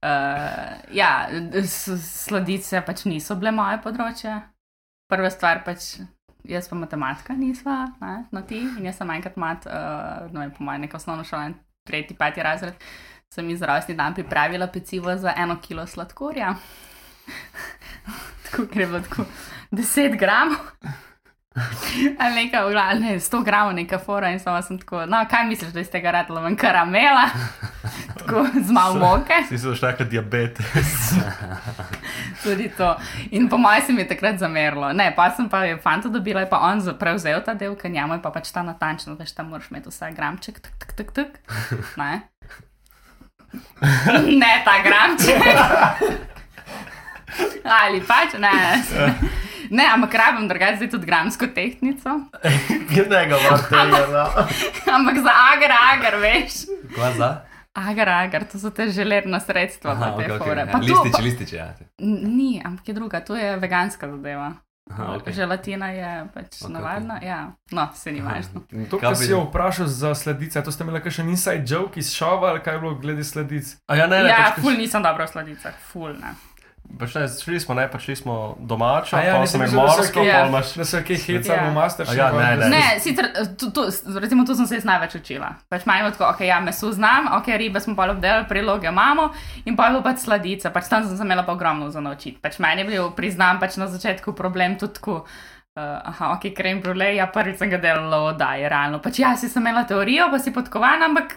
[0.05, 1.29] Uh, ja,
[2.07, 4.33] sladice pač niso bile moje področje.
[5.09, 5.95] Prva stvar pač,
[6.49, 8.61] jaz pa matematika nisva, ne, no ti.
[8.65, 11.53] In jaz sem enkrat mat, uh, no po mojem, neko osnovno šolo,
[11.85, 12.77] tretji, peti razred,
[13.33, 16.55] sem iz rojstni dan pripravila pecivo za eno kilo sladkorja.
[18.45, 19.25] tako, bilo tako
[19.71, 20.61] 10 gramov.
[22.19, 25.45] Ali nekaj, v glavnem, ne, 100 gramov neka fora in sama sem tako, no, kaj
[25.47, 27.29] misliš, da iz tega ratela ven karamela,
[28.19, 31.15] tako z malo moke, Si se zašla kot diabetes.
[32.43, 32.95] tudi to.
[33.31, 34.91] In po mojem se mi je takrat zamerilo.
[34.93, 38.19] Ne, pa sem pa je fanta dobila, je pa on prevzel ta del, ker njemu
[38.19, 41.39] je pa pač ta natančno, veš, tam moraš imeti vsak gramček, tak, tak, tak, tak.
[41.95, 42.21] Ne.
[44.27, 45.39] Ne ta gramček.
[47.79, 48.51] Ali pač, ne.
[49.69, 52.09] Ne, ampak rabim drugače zdaj tudi gramsko tehtnico.
[53.09, 54.01] Ne, ga imaš tega.
[54.11, 54.25] No.
[54.95, 56.53] Ampak za agar, agar, veš.
[56.95, 57.29] Kva za?
[57.73, 59.91] Agar, agar, to so te želerna sredstva.
[59.91, 60.61] Aha, okay, fore.
[60.63, 60.71] okay.
[60.71, 61.73] Pa lističi, pa- lističi, ja.
[61.99, 64.53] Ni, ampak je druga, to je veganska zadeva.
[64.91, 65.33] Aha, okay.
[65.33, 66.73] Želatina je pač Ok, ok.
[66.73, 67.19] navadna.
[67.23, 67.51] Ja.
[67.71, 68.61] No, se ni važno.
[68.89, 72.49] To, kar si jo vprašal za sledice, to ste imeli kakšen inside joke iz šova
[72.49, 73.75] ali kaj je bilo glede sledic?
[73.87, 76.35] A ja, ne, ne, Ja, pač, ful nisem dobro v sladicah, ful ne.
[76.95, 80.19] Pač ne, šli smo, ne, pa šli smo domačo, A ja, pa da so morsko,
[80.19, 80.73] kje- pa imaš.
[80.73, 81.63] Da so kaj heca Ja.
[81.63, 82.13] v Masterchefu.
[82.13, 82.69] A ja, ne, ne.
[82.69, 83.83] Ne, sicer, tu, tu,
[84.15, 85.49] recimo, tu sem se jaz največ učila.
[85.67, 89.31] Pač imamo tako, ok, ja, meso znam, ok, ribe smo pa obdelali, priloge imamo
[89.65, 92.39] in pa je bilo pač sladica, pač tam sem se imela pa ogromno za naučiti.
[92.39, 95.25] Pač meni je bil, priznam, pač na začetku problem tudi tako.
[95.75, 98.99] Uh, aha, ok, krem brule, ja, prvič sem ga delala v oddaji, realno.
[98.99, 101.35] Pač ja, si sem imela teorijo, pa si podkovana, ampak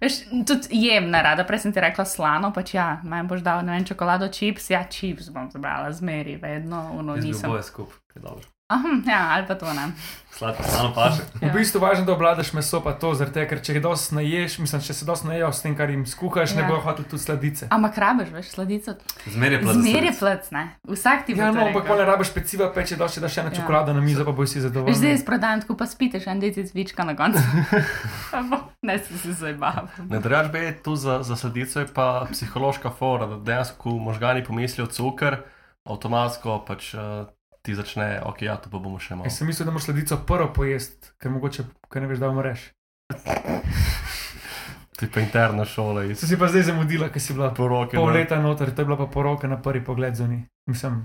[0.00, 0.18] veš,
[0.48, 1.44] tudi jem nerada.
[1.44, 4.84] Prej sem ti rekla slano, pač ja, meni boš dal, ne vem, čokolado, čips, ja,
[4.90, 7.62] čips bom zbrala, zmeri, vedno, uno Jaz nisem.
[7.62, 8.55] skupaj, je dobro.
[8.68, 9.92] Aha, ja, ali pa to ne.
[10.32, 11.22] Sladko, samo paše.
[11.40, 14.14] V bistvu je važno, da obvladaš meso, pa to, zaradi tega, ker če ga dosti
[14.14, 16.56] naješ, mislim, če se dosti najejo s tem, kar jim skuhaš, Ja.
[16.56, 17.68] ne bojo hoteli tudi sladice.
[17.70, 18.96] Ampak rabiš, veš, sladico.
[19.26, 19.78] Zmeraj plaz.
[19.78, 20.64] Zmeri plec, ne.
[20.84, 21.86] Vsak ti bo Ja, no, ampak rekel.
[21.86, 23.56] pa ne rabiš peciva, peče dosti, da še ena Ja.
[23.56, 25.08] čokolada na mizo, pa boš si Veš, zdaj zadovoljen.
[25.08, 27.38] jaz prodajam tako, pa spite še en deci cvička na koncu.
[28.82, 29.88] Ne si se zabavam.
[30.00, 34.44] Ne, drugač bi tu za, za sladico je pa psihološka fora, da dejansko, ko možgani
[34.44, 35.40] pomislijo cukor,
[35.84, 37.26] avtomatsko pač uh,
[37.66, 39.26] ti začne, ok, ja, to pa bomo še malo.
[39.26, 42.68] Jaz sem mislil, da moraš sladico prvo pojesti, ker mogoče, ker ne veš, da umreš.
[44.96, 48.06] Je pa interna šola iz Se si pa zdaj zamudila, ker si bila poroke pol
[48.06, 50.46] na, leta noter, to je bila pa poroka na prvi pogled za njih.
[50.66, 51.02] Mislim,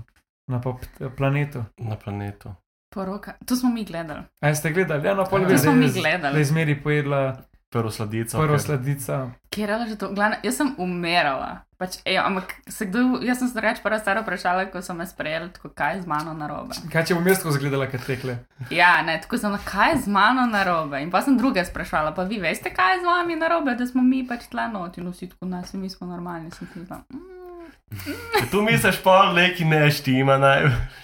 [0.48, 0.80] na pop,
[1.16, 1.64] planetu.
[1.78, 2.54] na planetu.
[2.94, 3.34] Poroka.
[3.46, 4.22] To smo mi gledali.
[4.40, 5.06] A ste gledali?
[5.08, 5.46] Ja, no, pol Ja.
[5.48, 6.40] bi To smo mi zdaj, da gledali.
[6.40, 7.36] je zmeri pojedla
[7.72, 8.38] Prvo sladico.
[8.38, 9.30] prvo ker- sladico.
[9.50, 10.12] Kje je že to?
[10.12, 11.64] Glavno, jaz sem umirala.
[11.80, 15.06] Pač, ej, ampak se kdo, jaz sem se reč prva stara vprašala, ko so me
[15.06, 16.76] sprejeli, tako kaj je z mano narobe.
[16.92, 18.36] Kaj če bom jaz tako zgledala, kot tekle?
[18.70, 21.00] Ja, ne, tako sem, kaj je z mano narobe.
[21.02, 24.04] In pa sem druge sprašvala, pa vi veste, kaj je z vami narobe, da smo
[24.04, 26.52] mi pač tla not in vsi tako nas, mi smo normalni.
[26.52, 31.01] Sem si rekla, mm, tu misliš, pa neki ne štima največ.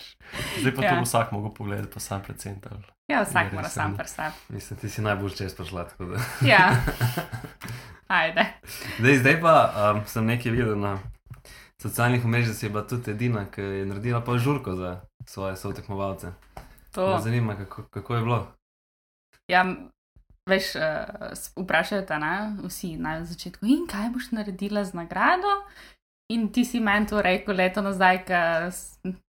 [0.60, 0.96] Zdaj pa Ja.
[0.96, 2.72] tu vsak mogo pogledati, pa sam predcenter.
[3.08, 4.34] ja, vsak mora sam sebi.
[4.48, 5.84] Mislim, ti si najbolj čez prišla.
[5.84, 6.18] tako da.
[6.42, 6.70] Ja.
[8.08, 8.46] Ajde.
[8.98, 9.54] Zdaj, zdaj pa
[9.92, 10.98] um, sem nekaj videl na
[11.78, 15.56] socialnih mrežah, da si je bila tudi edina, ki je naredila pa žurko za svoje
[15.56, 16.26] sotekmovalce.
[16.26, 16.62] Me
[16.92, 17.18] To.
[17.18, 18.52] zanima, kako, kako je bilo.
[19.48, 19.66] Ja,
[20.46, 20.82] veš, uh,
[21.56, 22.32] vprašajo te, ne,
[22.64, 25.52] vsi na začetku, in kaj boš naredila z nagrado?
[26.28, 28.68] In ti si meni to rekel leto nazaj, ker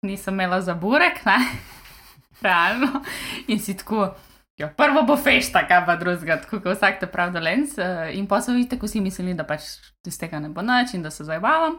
[0.04, 1.38] nisem imela za burek, ne?
[2.44, 3.00] Realno.
[3.48, 4.10] In si tako.
[4.60, 7.78] Ja, prvo bo fešta, kaj pa drugega, tako kot vsak te pravi dolenc.
[7.80, 10.92] eh, In pa so vidite, ko si mislili, da pač iz tega ne bo nič
[10.94, 11.78] in da se zabavam.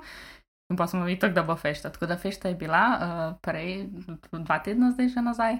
[0.71, 1.91] In pa smo videli, da bo fešta.
[1.93, 3.85] Tako da fešta je bila uh, prej,
[4.31, 5.57] dva tedna zdaj že nazaj.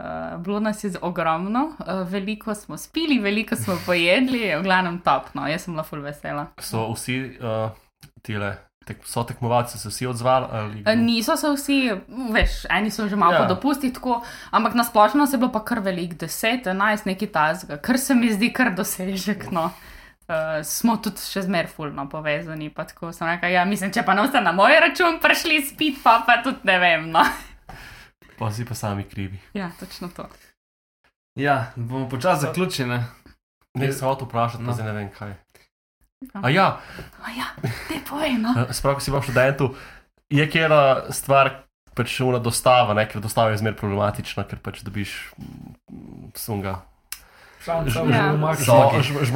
[0.00, 5.44] Uh, bilo nas je ogromno, uh, veliko smo spili, veliko smo pojedli, v glavnem topno,
[5.46, 6.48] jaz sem bila full vesela.
[6.58, 7.70] So vsi uh,
[8.22, 10.46] tile, tek, so tekmovalci se vsi odzvali?
[10.52, 10.82] Ali...
[10.86, 11.78] Uh, niso se vsi,
[12.32, 13.38] veš, eni so že malo Ja.
[13.38, 13.46] ja.
[13.46, 17.26] po dopustih, tako, ampak na splošno se je bilo pa kar velik, 10, 11, neki
[17.26, 19.50] tazga, kar se mi zdi kar dosežek.
[19.50, 19.70] No.
[20.24, 22.70] Uh, smo tudi še zmeraj fulno povezani.
[22.72, 25.98] pa Tako sem rekla, ja, mislim, če pa ne boste na moj račun prišli spit,
[26.04, 27.10] pa, pa tudi ne vem.
[27.12, 27.24] No.
[28.38, 29.38] Pa si pa sami krivi.
[29.54, 30.24] Ja, točno to.
[31.38, 32.98] Ja, bomo počasi zaključili.
[33.74, 34.66] Ne, se hotel vprašati, No.
[34.66, 34.74] no.
[34.74, 35.34] zdaj ne vem kaj.
[36.42, 36.80] A ja,
[37.24, 37.46] A ja,
[37.88, 38.54] te povej, no.
[38.76, 39.74] sprav, ko si bil v študentu,
[40.32, 41.64] je kjera stvar,
[41.94, 46.82] pač una dostava, ne, ker dostava je zmer problematična, ker pač dobiš mm, sunga.
[47.64, 48.04] Šanca, Ž-
[49.24, 49.32] že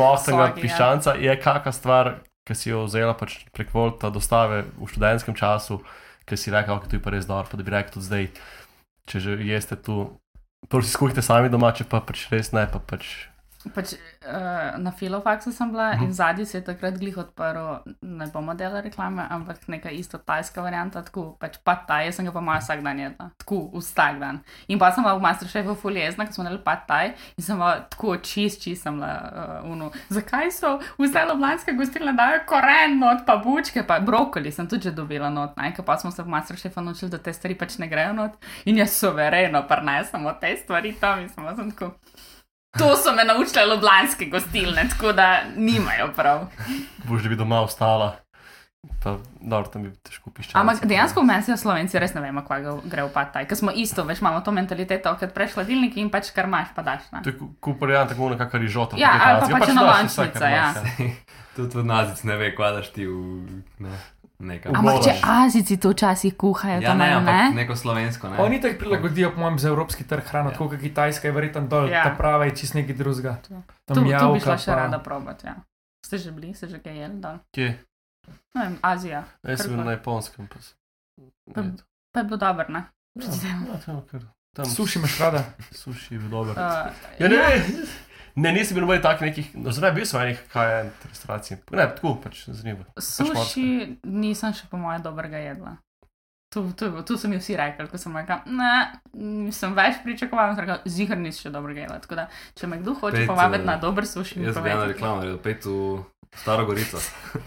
[0.52, 0.56] Ja.
[0.60, 2.04] piščanca je kakšna stvar,
[2.44, 5.80] ki si jo vzela pač prek volta dostave v študentskem času,
[6.28, 8.24] ker si rekel, da je pa res dobro, pa da bi rekel tudi zdaj,
[9.08, 10.18] če že jeste tu.
[10.68, 13.30] Prvo si skuhajte sami doma, če pa pač res ne, pa pač.
[13.74, 16.04] Pač, uh, na filofaksu sem bila Mhm.
[16.04, 20.62] in zadnji se je takrat glih odprl, ne bomo delali reklame, ampak neka isto tajska
[20.62, 24.18] varianta, tako pač pad taj, jaz sem ga pa malo vsak dan jedla, tako vsak
[24.20, 24.40] dan.
[24.68, 27.06] In pa sem bila v Masterchefu fuljezna, ko smo naredili pad taj
[27.36, 29.90] in sem bila tako čist, čist sem bila uh, unu.
[30.08, 34.90] Zakaj so vse loblanske gostilne dajo koren not, pa bučke, pa brokoli sem tudi že
[34.92, 38.12] dobila not, ker pa smo se v Masterchefu naučili, da te stvari pač ne grejo
[38.12, 38.32] not
[38.64, 41.92] in jaz suvereno prenesem od te stvari tam in bila sem tako.
[42.76, 46.46] To so me naučile ljubljanske gostilne, tako da nimajo prav.
[47.04, 48.16] boš že bi doma ostala.
[49.02, 50.60] Pa, dobro, tam bi težko piščala.
[50.62, 53.48] Ampak dejansko v meni se slovenci res ne vemo, kva ga gre v pad taj,
[53.50, 56.84] ker smo isto, veš, imamo to mentaliteto, kot preš hladilnik in pač kar imaš, pa
[56.86, 57.08] daš.
[57.12, 57.24] Ne?
[57.26, 59.00] To je kot varianta, tako nekakšna rižota.
[59.00, 59.58] Ja, tako ali pa italijanska.
[59.58, 61.10] pač enolončnica, vse, kar ja.
[61.58, 63.18] Tudi od nazic ne ve, kva daš ti v
[63.82, 63.98] ne,
[64.40, 64.72] nekam.
[64.72, 65.12] Ampak če.
[65.22, 68.28] Azici to včasih kuhajo, Ja, tam ne, ne, neko slovensko.
[68.28, 68.38] Ne.
[68.38, 71.88] Oni tako prilagodijo, po mojem, za evropski trg hrano, tako kot Kitajska je verjetno dol,
[71.88, 72.04] Ja.
[72.04, 73.36] ta prava je čist nekaj drugega.
[73.42, 75.46] Tu, Tam tu bi javka šla še pa- rada probati.
[75.46, 75.54] Ja.
[76.00, 77.38] Ste že bili, ste že kaj jedli dol?
[77.50, 77.68] Kje?
[78.54, 79.24] Ne vem, Azija.
[79.42, 80.46] Jaz sem bil na japonskem.
[80.46, 80.58] Pa,
[81.52, 81.62] Pa-
[82.08, 82.82] Pa je bilo dobro, ne?
[83.14, 83.26] ja,
[83.66, 84.20] ja, tam, kar,
[84.54, 85.44] tam Suši imaš rada.
[85.72, 86.54] Suši je bil dober.
[86.54, 87.62] Uh, Ja, ne, ne,
[88.38, 90.72] nisem bil v takih nekih, no, zdaj bil sem enih kaj
[91.08, 91.58] restauracij.
[91.74, 92.86] Ne, tako, pač zanimivo.
[93.00, 95.76] Suši nisem še po mojem dobrega jedla.
[96.48, 98.68] Tu, tu, tu so mi vsi rekli, ko sem rekel, ne,
[99.14, 101.98] nisem več pričakoval, sem rekel, zihar nisi še dobro gledal.
[102.00, 102.24] Tako da,
[102.56, 104.92] če me kdo hoče povabiti na dober suši, mi Jaz bi eno povejte.
[104.94, 105.98] reklamo naredil, pet v
[106.32, 106.98] Staro Gorico.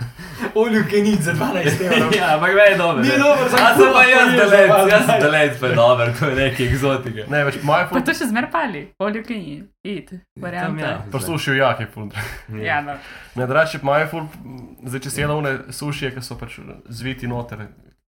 [0.55, 2.13] Olju kenit za 12 evrov.
[2.13, 3.01] ja, ampak me je dobro.
[3.01, 5.75] Ni dobro, za Jaz sem pa jaz pa je vas, jaz sem dalec, pa je
[5.75, 7.25] dober, to je neki egzotika.
[7.27, 8.01] Ne, več moj Pa ful.
[8.03, 10.87] to še zmer pali, olju klini, id, varianta.
[10.87, 10.97] ja.
[11.09, 12.09] Poslušal jak je ful.
[12.59, 12.97] Ja, no.
[13.35, 14.25] Ne, drugače moj ful.
[14.83, 16.57] Zdaj, če si jedel one sušije, ki so pač
[16.89, 17.65] zviti noter,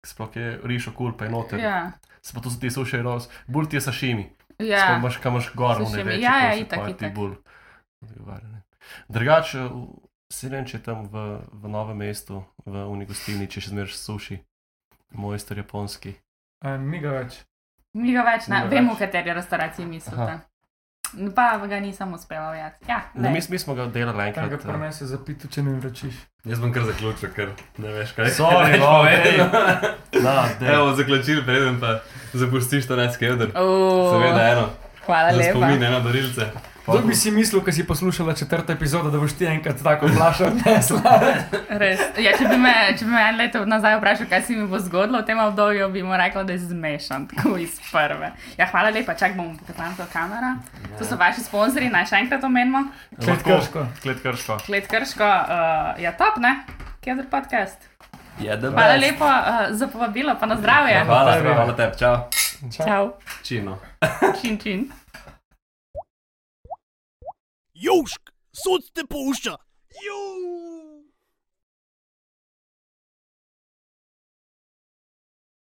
[0.07, 1.61] sploh je rišo kul, pa je noter.
[1.61, 1.93] Ja,
[2.23, 3.29] Se pa to so ti sušije roz.
[3.47, 4.27] Bolj ti je sašimi.
[4.59, 4.97] ja.
[4.97, 6.23] Imaš kamoš gor, ne Sashimi, več.
[6.23, 7.15] ja, ja, itak, itak.
[9.09, 9.69] Drugače,
[10.33, 14.39] se ne vem, če tam v, v novem mestu, v Unigostilni, če še zmeriš suši,
[15.17, 16.15] mojster japonski.
[16.65, 17.41] A, Ni ga več.
[17.95, 20.41] Ni ga več, ne, vem, v kateri restavraciji mislite.
[21.35, 22.85] Pa ga nisem uspela ujeti.
[22.89, 23.31] Ja, ne.
[23.31, 24.61] mi, mi smo ga delali Kaj ga enkrat.
[24.61, 26.15] eh, prenese za pitu, če ne vračiš.
[26.45, 27.49] Jaz bom kar zaključil, ker
[27.79, 28.31] ne veš kaj.
[28.31, 29.05] Sorry, no.
[30.23, 30.75] Na, dej.
[30.75, 31.99] Evo, zaključil, preden pa
[32.33, 32.97] zapustiš to.
[33.55, 34.69] Oh, Seveda eno,
[35.07, 35.87] hvala za spomin, lepa.
[35.87, 36.47] eno darilce.
[36.87, 40.07] Kdo bi si mislil, ko si poslušala četrto epizodo, da boš ti enkrat tako?
[41.83, 42.01] Res.
[42.19, 44.79] Ja, če, bi me, če bi me en leto nazaj vprašal, kaj se mi bo
[44.81, 48.33] zgodilo v tem obdobju, bi mu rekel, da je zmešan, tako iz prve.
[48.59, 50.55] Ja, hvala lepa, čak bom pokazal to kamero.
[50.99, 52.87] To so vaši sponzorji, naj še enkrat omenimo.
[53.21, 53.87] Klet krško.
[54.03, 54.59] Klet krško.
[54.67, 56.57] Klet Krško uh, je top, ne?
[57.05, 57.89] Kjer podcast.
[58.41, 61.05] Je da Hvala lepa uh, za povabilo, pa na zdravje.
[61.05, 61.55] Hvala, tebi.
[61.55, 62.17] hvala tebi, čau.
[62.77, 63.13] Čau,
[63.45, 63.79] Čino.
[64.41, 64.89] čin čin.
[67.81, 69.57] Južk, sod te pušča.
[70.05, 70.70] Južk.